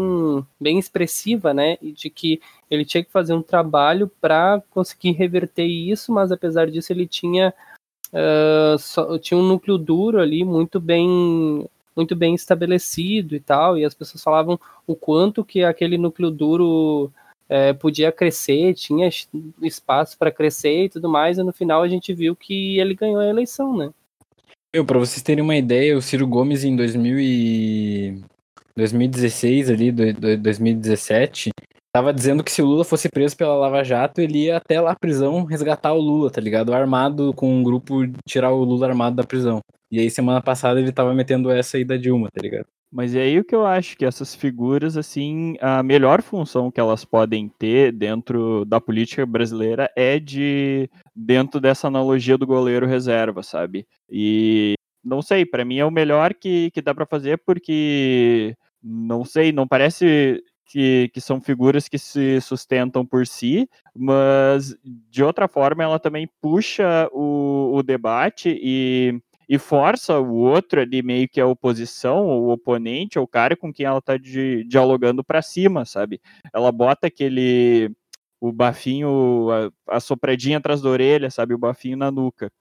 [0.58, 1.78] bem expressiva, né?
[1.82, 2.42] E de que
[2.72, 7.54] ele tinha que fazer um trabalho para conseguir reverter isso, mas apesar disso ele tinha
[8.14, 13.84] uh, só, tinha um núcleo duro ali muito bem muito bem estabelecido e tal, e
[13.84, 14.58] as pessoas falavam
[14.88, 17.12] o quanto que aquele núcleo duro
[17.48, 19.10] é, podia crescer, tinha
[19.62, 23.20] espaço para crescer e tudo mais, e no final a gente viu que ele ganhou
[23.20, 23.94] a eleição, né?
[24.74, 28.24] Eu, para vocês terem uma ideia, o Ciro Gomes em 2000 e...
[28.76, 31.52] 2016 ali, 2017,
[31.92, 34.94] tava dizendo que se o Lula fosse preso pela Lava Jato, ele ia até lá
[34.94, 36.74] a prisão resgatar o Lula, tá ligado?
[36.74, 39.60] Armado com um grupo tirar o Lula armado da prisão.
[39.92, 42.66] E aí semana passada ele tava metendo essa aí da Dilma, tá ligado?
[42.94, 46.80] Mas é aí o que eu acho que essas figuras, assim, a melhor função que
[46.80, 53.42] elas podem ter dentro da política brasileira é de dentro dessa analogia do goleiro reserva,
[53.42, 53.88] sabe?
[54.08, 59.26] E não sei, para mim é o melhor que, que dá para fazer porque não
[59.26, 64.76] sei, não parece que, que são figuras que se sustentam por si, mas
[65.10, 69.20] de outra forma ela também puxa o, o debate e
[69.54, 73.86] e força o outro ali meio que a oposição, o oponente, o cara com quem
[73.86, 76.20] ela tá de, dialogando para cima, sabe?
[76.52, 77.92] Ela bota aquele
[78.42, 81.54] o bafinho, a, a sopradinha atrás da orelha, sabe?
[81.54, 82.52] O bafinho na nuca.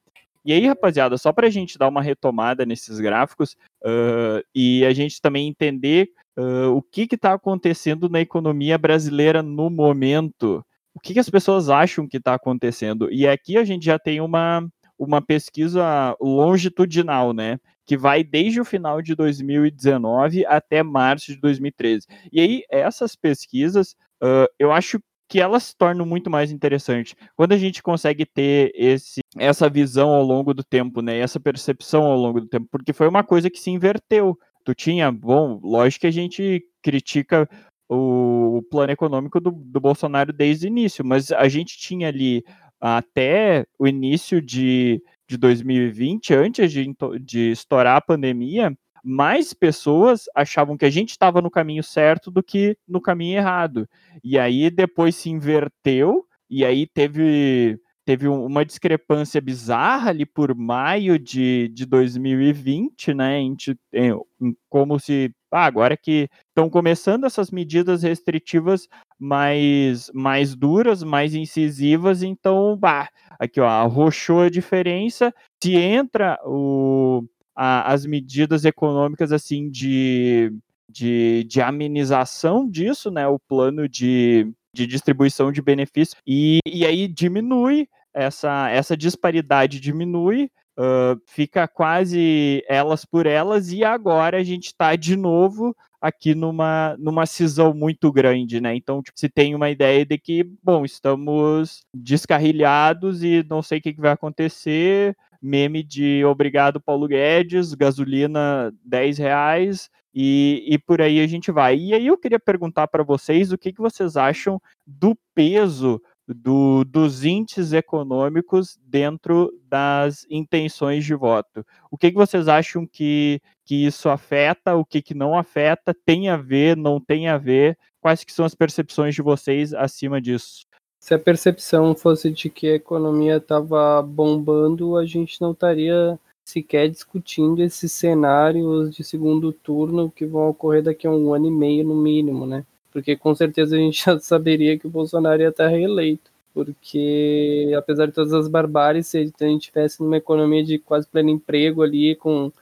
[0.45, 4.93] E aí, rapaziada, só para a gente dar uma retomada nesses gráficos uh, e a
[4.93, 10.63] gente também entender uh, o que está acontecendo na economia brasileira no momento.
[10.95, 13.11] O que, que as pessoas acham que está acontecendo?
[13.11, 14.69] E aqui a gente já tem uma,
[15.05, 17.59] uma pesquisa longitudinal, né?
[17.85, 22.07] Que vai desde o final de 2019 até março de 2013.
[22.33, 27.17] E aí, essas pesquisas, uh, eu acho que elas se tornam muito mais interessantes.
[27.35, 31.19] Quando a gente consegue ter esse, essa visão ao longo do tempo, né?
[31.19, 34.39] Essa percepção ao longo do tempo, porque foi uma coisa que se inverteu.
[34.65, 37.49] Tu tinha, bom, lógico que a gente critica
[37.89, 42.45] o, o plano econômico do, do Bolsonaro desde o início, mas a gente tinha ali
[42.83, 50.77] até o início de, de 2020, antes de, de estourar a pandemia, mais pessoas achavam
[50.77, 53.89] que a gente estava no caminho certo do que no caminho errado.
[54.23, 61.19] E aí depois se inverteu, e aí teve, teve uma discrepância bizarra ali por maio
[61.19, 63.39] de, de 2020, né?
[63.39, 63.57] Em,
[63.93, 65.33] em, como se.
[65.53, 68.89] Ah, agora que estão começando essas medidas restritivas
[69.19, 75.33] mais, mais duras, mais incisivas, então, bah, aqui ó, arrochou a diferença.
[75.63, 77.25] Se entra o,
[77.55, 80.53] a, as medidas econômicas assim de,
[80.89, 87.07] de, de amenização disso, né, o plano de, de distribuição de benefícios, e, e aí
[87.07, 94.67] diminui essa, essa disparidade diminui, uh, fica quase elas por elas, e agora a gente
[94.67, 98.75] está de novo aqui numa, numa cisão muito grande, né?
[98.75, 103.83] Então, tipo, se tem uma ideia de que, bom, estamos descarrilhados e não sei o
[103.83, 111.01] que, que vai acontecer, meme de obrigado Paulo Guedes, gasolina 10 reais, e, e por
[111.01, 111.77] aí a gente vai.
[111.79, 116.85] E aí eu queria perguntar para vocês o que, que vocês acham do peso do,
[116.85, 121.65] dos índices econômicos dentro das intenções de voto.
[121.91, 126.29] O que, que vocês acham que, que isso afeta, o que, que não afeta, tem
[126.29, 127.77] a ver, não tem a ver?
[128.01, 130.67] Quais que são as percepções de vocês acima disso?
[131.01, 136.89] Se a percepção fosse de que a economia estava bombando, a gente não estaria sequer
[136.89, 141.85] discutindo esses cenários de segundo turno que vão ocorrer daqui a um ano e meio
[141.85, 142.65] no mínimo, né?
[142.93, 146.31] Porque com certeza a gente já saberia que o Bolsonaro ia estar reeleito.
[146.55, 151.31] Porque, apesar de todas as barbáries, se a gente tivesse numa economia de quase pleno
[151.31, 152.53] emprego ali, com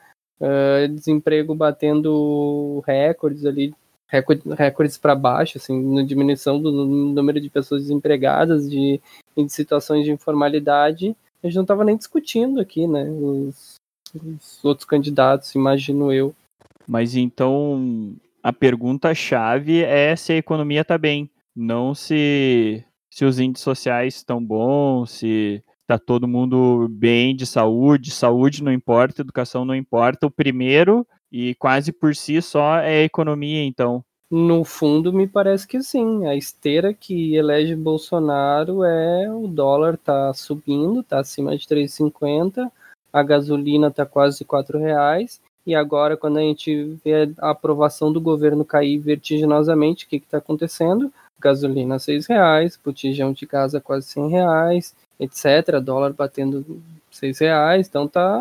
[0.41, 3.75] uh, desemprego batendo recordes ali,
[4.09, 9.01] recordes para baixo, assim, na diminuição do número de pessoas desempregadas, de,
[9.37, 13.77] em situações de informalidade, a gente não estava nem discutindo aqui, né, os,
[14.15, 16.35] os outros candidatos, imagino eu.
[16.87, 23.65] Mas então, a pergunta-chave é se a economia está bem, não se, se os índices
[23.65, 28.13] sociais estão bons, se está todo mundo bem de saúde.
[28.13, 30.27] Saúde não importa, educação não importa.
[30.27, 34.05] O primeiro, e quase por si só, é a economia, então.
[34.31, 36.27] No fundo, me parece que sim.
[36.27, 42.71] A esteira que elege Bolsonaro é o dólar tá subindo, tá acima de 3,50,
[43.13, 48.21] a gasolina tá quase 4 reais e agora, quando a gente vê a aprovação do
[48.21, 51.13] governo cair vertiginosamente, o que está acontecendo?
[51.39, 55.81] Gasolina seis reais, botijão de casa quase cem reais, etc.
[55.83, 58.41] Dólar batendo seis reais, então tá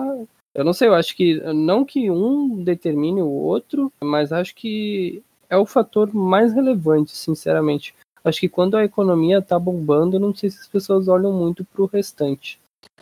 [0.53, 5.22] Eu não sei, eu acho que não que um determine o outro, mas acho que
[5.49, 7.93] é o fator mais relevante, sinceramente.
[8.24, 11.86] Acho que quando a economia tá bombando, não sei se as pessoas olham muito pro
[11.86, 12.59] restante.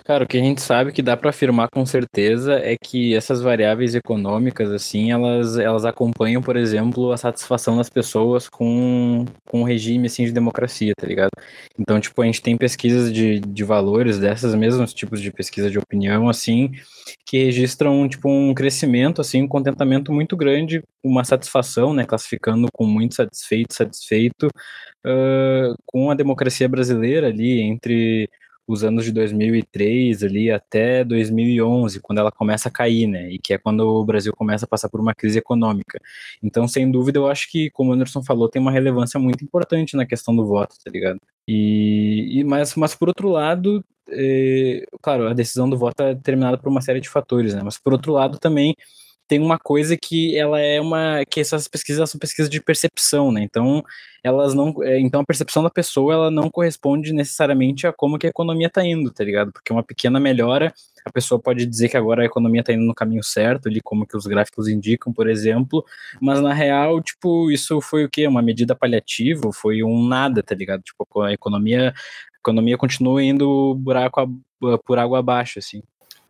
[0.08, 3.42] Cara, o que a gente sabe que dá para afirmar com certeza é que essas
[3.42, 9.66] variáveis econômicas, assim, elas, elas acompanham, por exemplo, a satisfação das pessoas com, com o
[9.66, 11.32] regime, assim, de democracia, tá ligado?
[11.78, 15.78] Então, tipo, a gente tem pesquisas de, de valores dessas mesmos tipos de pesquisa de
[15.78, 16.72] opinião, assim,
[17.26, 22.86] que registram, tipo, um crescimento, assim, um contentamento muito grande, uma satisfação, né, classificando com
[22.86, 24.48] muito satisfeito, satisfeito,
[25.06, 28.30] uh, com a democracia brasileira ali, entre
[28.68, 33.32] os anos de 2003 ali até 2011, quando ela começa a cair, né?
[33.32, 36.00] E que é quando o Brasil começa a passar por uma crise econômica.
[36.44, 39.96] Então, sem dúvida, eu acho que, como o Anderson falou, tem uma relevância muito importante
[39.96, 41.20] na questão do voto, tá ligado?
[41.48, 46.58] E, e mas, mas por outro lado, é, claro, a decisão do voto é determinada
[46.58, 47.62] por uma série de fatores, né?
[47.64, 48.76] Mas por outro lado também
[49.28, 53.44] tem uma coisa que ela é uma que essas pesquisas são pesquisas de percepção, né?
[53.44, 53.84] Então
[54.24, 58.28] elas não, é, então a percepção da pessoa ela não corresponde necessariamente a como que
[58.28, 59.52] a economia está indo, tá ligado?
[59.52, 60.74] Porque uma pequena melhora
[61.08, 64.06] a pessoa pode dizer que agora a economia está indo no caminho certo, ali como
[64.06, 65.84] que os gráficos indicam, por exemplo,
[66.22, 68.28] mas na real, tipo, isso foi o quê?
[68.28, 70.82] Uma medida paliativa, foi um nada, tá ligado?
[70.84, 75.82] Tipo, a economia, a economia continua indo buraco a, por água abaixo, assim.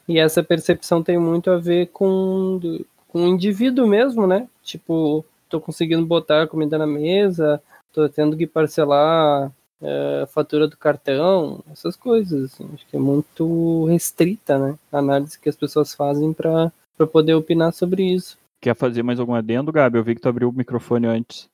[0.07, 2.59] E essa percepção tem muito a ver com,
[3.07, 4.47] com o indivíduo mesmo, né?
[4.63, 9.51] Tipo, tô conseguindo botar comida na mesa, tô tendo que parcelar
[9.81, 12.53] é, a fatura do cartão, essas coisas.
[12.53, 12.69] Assim.
[12.73, 14.77] Acho que é muito restrita, né?
[14.91, 16.71] A análise que as pessoas fazem para
[17.11, 18.37] poder opinar sobre isso.
[18.61, 19.97] Quer fazer mais algum adendo, Gabi?
[19.97, 21.47] Eu vi que tu abriu o microfone antes.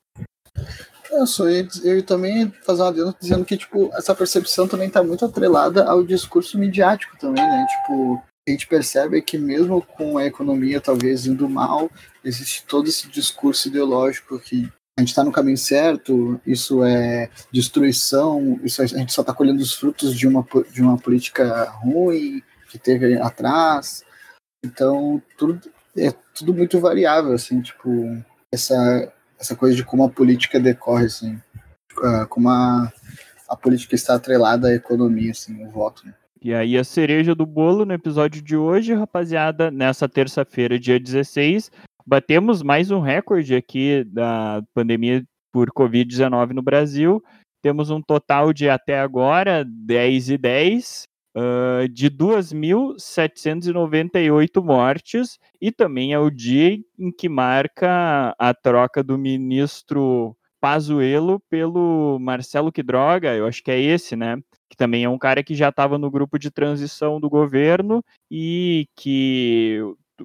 [1.12, 5.24] Eu sou eu também fazer um adendo dizendo que tipo essa percepção também está muito
[5.24, 7.68] atrelada ao discurso midiático também, né?
[7.68, 11.90] Tipo a gente percebe que mesmo com a economia talvez indo mal,
[12.24, 18.60] existe todo esse discurso ideológico que a gente está no caminho certo, isso é destruição,
[18.64, 22.78] isso a gente só está colhendo os frutos de uma, de uma política ruim que
[22.78, 24.04] teve atrás.
[24.64, 25.60] Então, tudo,
[25.98, 27.90] é tudo muito variável, assim, tipo,
[28.52, 31.42] essa, essa coisa de como a política decorre, assim,
[32.30, 32.94] como a,
[33.50, 36.14] a política está atrelada à economia, assim, o voto, né?
[36.44, 41.72] E aí a cereja do bolo no episódio de hoje, rapaziada, nessa terça-feira, dia 16,
[42.06, 45.24] batemos mais um recorde aqui da pandemia
[45.54, 47.24] por Covid-19 no Brasil.
[47.62, 51.04] Temos um total de até agora 10 e 10,
[51.38, 59.18] uh, de 2.798 mortes, e também é o dia em que marca a troca do
[59.18, 64.36] ministro Pazuello pelo Marcelo Quidroga, eu acho que é esse, né?
[64.74, 68.88] Que também é um cara que já estava no grupo de transição do governo e
[68.96, 69.80] que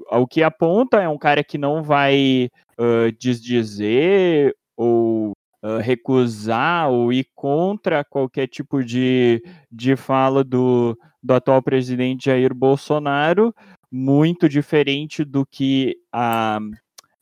[0.09, 2.49] ao que aponta é um cara que não vai
[2.81, 5.33] uh, desdizer ou
[5.63, 12.55] uh, recusar ou ir contra qualquer tipo de, de fala do, do atual presidente Jair
[12.55, 13.55] Bolsonaro,
[13.93, 16.59] muito diferente do que a,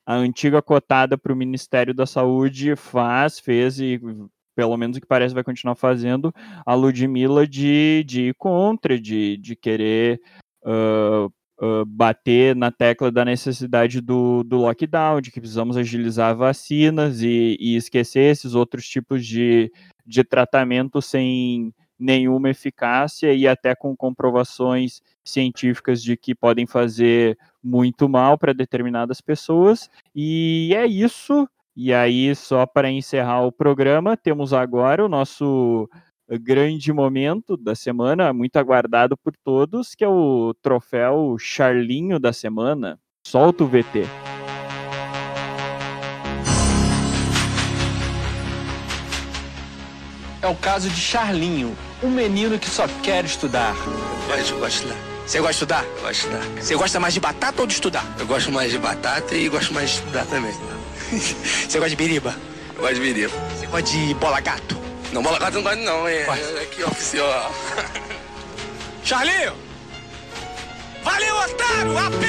[0.06, 4.00] a antiga cotada para o Ministério da Saúde faz, fez e
[4.56, 6.34] pelo menos o que parece vai continuar fazendo,
[6.64, 10.18] a Ludmilla de, de ir contra, de, de querer
[10.64, 11.26] uh,
[11.62, 17.58] uh, bater na tecla da necessidade do, do lockdown, de que precisamos agilizar vacinas e,
[17.60, 19.70] e esquecer esses outros tipos de,
[20.06, 28.08] de tratamento sem nenhuma eficácia e até com comprovações científicas de que podem fazer muito
[28.08, 29.90] mal para determinadas pessoas.
[30.14, 31.46] E é isso.
[31.78, 35.86] E aí, só para encerrar o programa, temos agora o nosso
[36.40, 42.98] grande momento da semana, muito aguardado por todos, que é o troféu Charlinho da semana.
[43.26, 44.04] Solta o VT.
[50.40, 53.74] É o caso de Charlinho, um menino que só quer estudar.
[54.30, 55.16] Mas eu gosto de estudar.
[55.26, 55.84] Você gosta de estudar?
[55.84, 56.62] Eu gosto de estudar.
[56.62, 58.16] Você gosta mais de batata ou de estudar?
[58.18, 60.54] Eu gosto mais de batata e gosto mais de estudar também.
[61.68, 62.34] Você gosta de biriba?
[62.74, 63.32] Eu gosto de biriba.
[63.50, 64.76] Você gosta de bola gato?
[65.12, 67.52] Não, bola gato não gosto não, é, é aqui oficial.
[69.04, 69.52] Charlinho!
[71.02, 71.98] Valeu, otário!
[71.98, 72.26] A pé!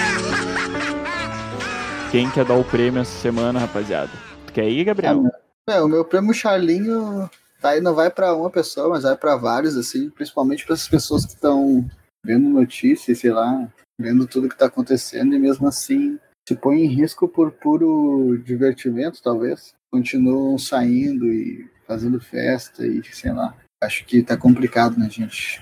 [2.12, 4.12] Quem quer dar o prêmio essa semana, rapaziada?
[4.46, 5.24] Tu quer ir, Gabriel?
[5.68, 9.76] É, o meu prêmio Charlinho tá, não vai para uma pessoa, mas vai para vários,
[9.76, 11.86] assim, principalmente para as pessoas que estão
[12.24, 13.68] vendo notícias, sei lá,
[14.00, 19.22] vendo tudo que tá acontecendo e mesmo assim se põe em risco por puro divertimento,
[19.22, 19.76] talvez.
[19.92, 23.54] Continuam saindo e fazendo festa e sei lá.
[23.84, 25.62] Acho que tá complicado, né, gente?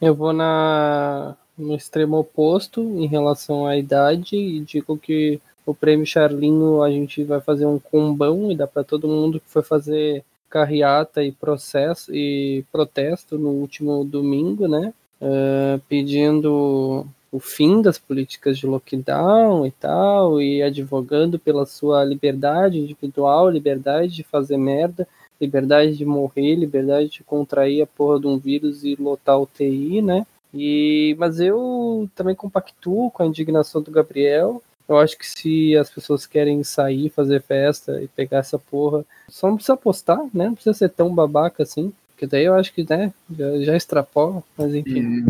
[0.00, 6.04] Eu vou na no extremo oposto em relação à idade e digo que o prêmio
[6.04, 10.24] Charlinho a gente vai fazer um combão e dá para todo mundo que foi fazer
[10.50, 14.92] carreata e processo e protesto no último domingo, né?
[15.22, 22.78] Uh, pedindo o fim das políticas de lockdown e tal, e advogando pela sua liberdade
[22.78, 25.08] individual, liberdade de fazer merda,
[25.40, 30.00] liberdade de morrer, liberdade de contrair a porra de um vírus e lotar o TI,
[30.00, 30.24] né?
[30.54, 34.62] E, mas eu também compactuo com a indignação do Gabriel.
[34.88, 39.48] Eu acho que se as pessoas querem sair, fazer festa e pegar essa porra, só
[39.48, 40.46] não precisa postar, né?
[40.46, 41.92] Não precisa ser tão babaca assim.
[42.10, 45.26] Porque daí eu acho que, né, já, já extrapola, mas enfim.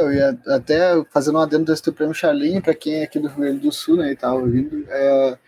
[0.00, 3.28] Eu ia até fazendo um adendo desse teu prêmio Charlinho, pra quem é aqui do
[3.28, 5.38] Rio Grande do Sul, né, e tava ouvindo, é,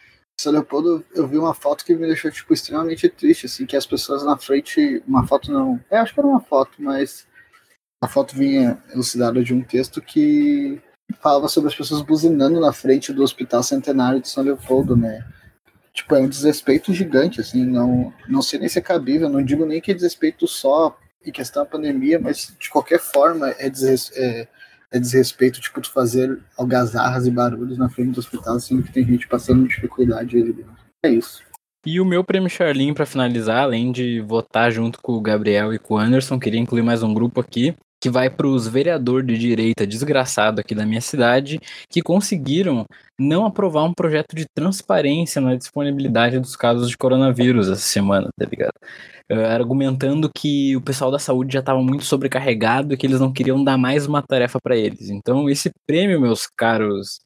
[0.41, 3.87] São Leopoldo, eu vi uma foto que me deixou, tipo, extremamente triste, assim, que as
[3.87, 7.27] pessoas na frente, uma foto não, é, acho que era uma foto, mas
[8.03, 10.81] a foto vinha elucidada de um texto que
[11.21, 15.27] falava sobre as pessoas buzinando na frente do Hospital Centenário de São Leopoldo, né,
[15.93, 19.65] tipo, é um desrespeito gigante, assim, não, não sei nem se é cabível, não digo
[19.65, 24.13] nem que é desrespeito só em questão da pandemia, mas de qualquer forma é, desres,
[24.15, 24.47] é,
[24.91, 29.05] é desrespeito, tipo, tu fazer algazarras e barulhos na frente do hospital, sendo que tem
[29.05, 30.77] gente passando dificuldade ali dentro.
[31.05, 31.43] É isso.
[31.85, 35.79] E o meu prêmio Charlin, para finalizar, além de votar junto com o Gabriel e
[35.79, 39.39] com o Anderson, queria incluir mais um grupo aqui, que vai para os vereadores de
[39.39, 42.85] direita desgraçado aqui da minha cidade, que conseguiram
[43.19, 48.47] não aprovar um projeto de transparência na disponibilidade dos casos de coronavírus essa semana, tá
[48.47, 48.75] ligado?
[49.31, 53.33] Uh, argumentando que o pessoal da saúde já estava muito sobrecarregado e que eles não
[53.33, 55.11] queriam dar mais uma tarefa para eles.
[55.11, 57.19] Então, esse prêmio, meus caros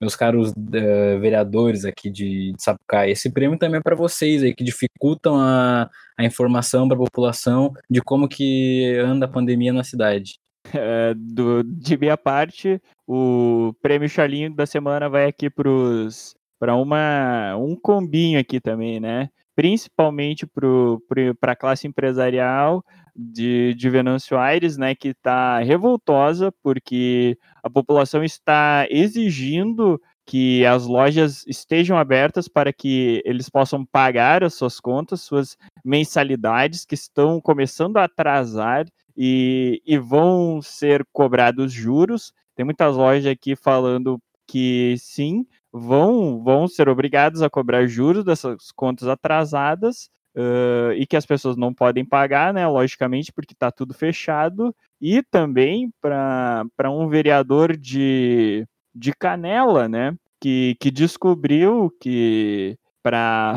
[0.00, 4.54] meus caros uh, vereadores aqui de, de Sapucaí, esse prêmio também é para vocês aí
[4.54, 5.88] que dificultam a,
[6.18, 10.38] a informação para a população de como que anda a pandemia na cidade.
[10.76, 17.76] É, do, de minha parte, o prêmio Charlinho da semana vai aqui para uma um
[17.76, 19.28] combinho aqui também, né?
[19.54, 22.84] Principalmente para a classe empresarial
[23.14, 24.94] de, de Venâncio Aires, né?
[24.94, 33.22] Que está revoltosa porque a população está exigindo que as lojas estejam abertas para que
[33.24, 38.86] eles possam pagar as suas contas, suas mensalidades que estão começando a atrasar
[39.16, 42.32] e, e vão ser cobrados juros.
[42.56, 48.70] Tem muitas lojas aqui falando que sim, vão, vão ser obrigados a cobrar juros dessas
[48.70, 52.64] contas atrasadas uh, e que as pessoas não podem pagar, né?
[52.64, 54.72] Logicamente, porque está tudo fechado.
[55.00, 58.64] E também para um vereador de,
[58.94, 60.14] de Canela, né?
[60.40, 63.54] Que, que descobriu que para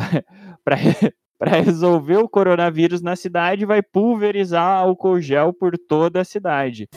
[1.39, 6.89] para resolver o coronavírus na cidade, vai pulverizar álcool gel por toda a cidade.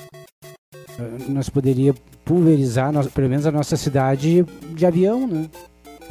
[1.29, 1.95] Nós poderia
[2.25, 4.45] pulverizar, pelo menos a nossa cidade
[4.75, 5.49] de avião, né?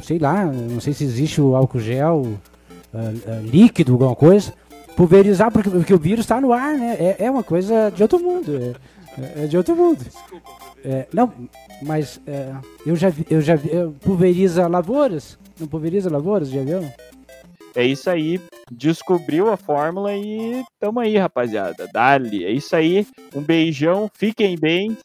[0.02, 4.52] Sei lá, não sei se existe o álcool gel uh, uh, líquido, alguma coisa.
[4.96, 6.96] Pulverizar, porque, porque o vírus está no ar, né?
[6.98, 8.76] É, é, uma coisa de outro mundo.
[9.18, 10.04] É, é de outro mundo.
[10.84, 11.32] É, não,
[11.82, 12.52] mas é,
[12.86, 13.70] eu já vi, eu já vi,
[14.00, 15.38] pulveriza lavouras?
[15.58, 16.90] Não pulveriza lavouras de avião?
[17.74, 18.40] É isso aí.
[18.70, 21.88] Descobriu a fórmula e tamo aí, rapaziada.
[21.92, 22.44] Dali.
[22.44, 23.06] É isso aí.
[23.34, 24.10] Um beijão.
[24.14, 24.96] Fiquem bem.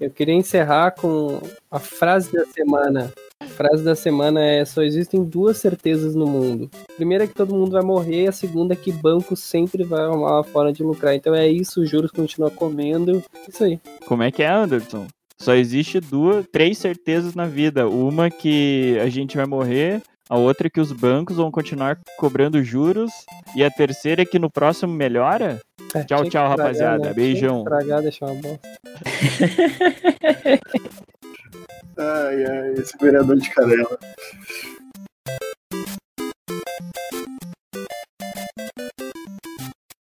[0.00, 1.40] Eu queria encerrar com
[1.70, 3.12] a frase da semana.
[3.40, 6.70] A frase da semana é: só existem duas certezas no mundo.
[6.90, 10.02] A primeira é que todo mundo vai morrer, a segunda é que banco sempre vai
[10.02, 11.14] arrumar uma forma de lucrar.
[11.14, 13.22] Então é isso, juros continua comendo.
[13.48, 13.80] Isso aí.
[14.06, 15.06] Como é que é, Anderson?
[15.38, 17.88] Só existe duas, três certezas na vida.
[17.88, 22.62] Uma que a gente vai morrer, a outra é que os bancos vão continuar cobrando
[22.62, 23.10] juros,
[23.56, 25.60] e a terceira é que no próximo melhora?
[25.92, 27.08] É, tchau, tchau, tragar, rapaziada.
[27.08, 27.12] Né?
[27.12, 27.64] Beijão.
[27.64, 28.60] Tragar, deixar uma bosta.
[31.98, 33.98] ai, ai, esse vereador de canela.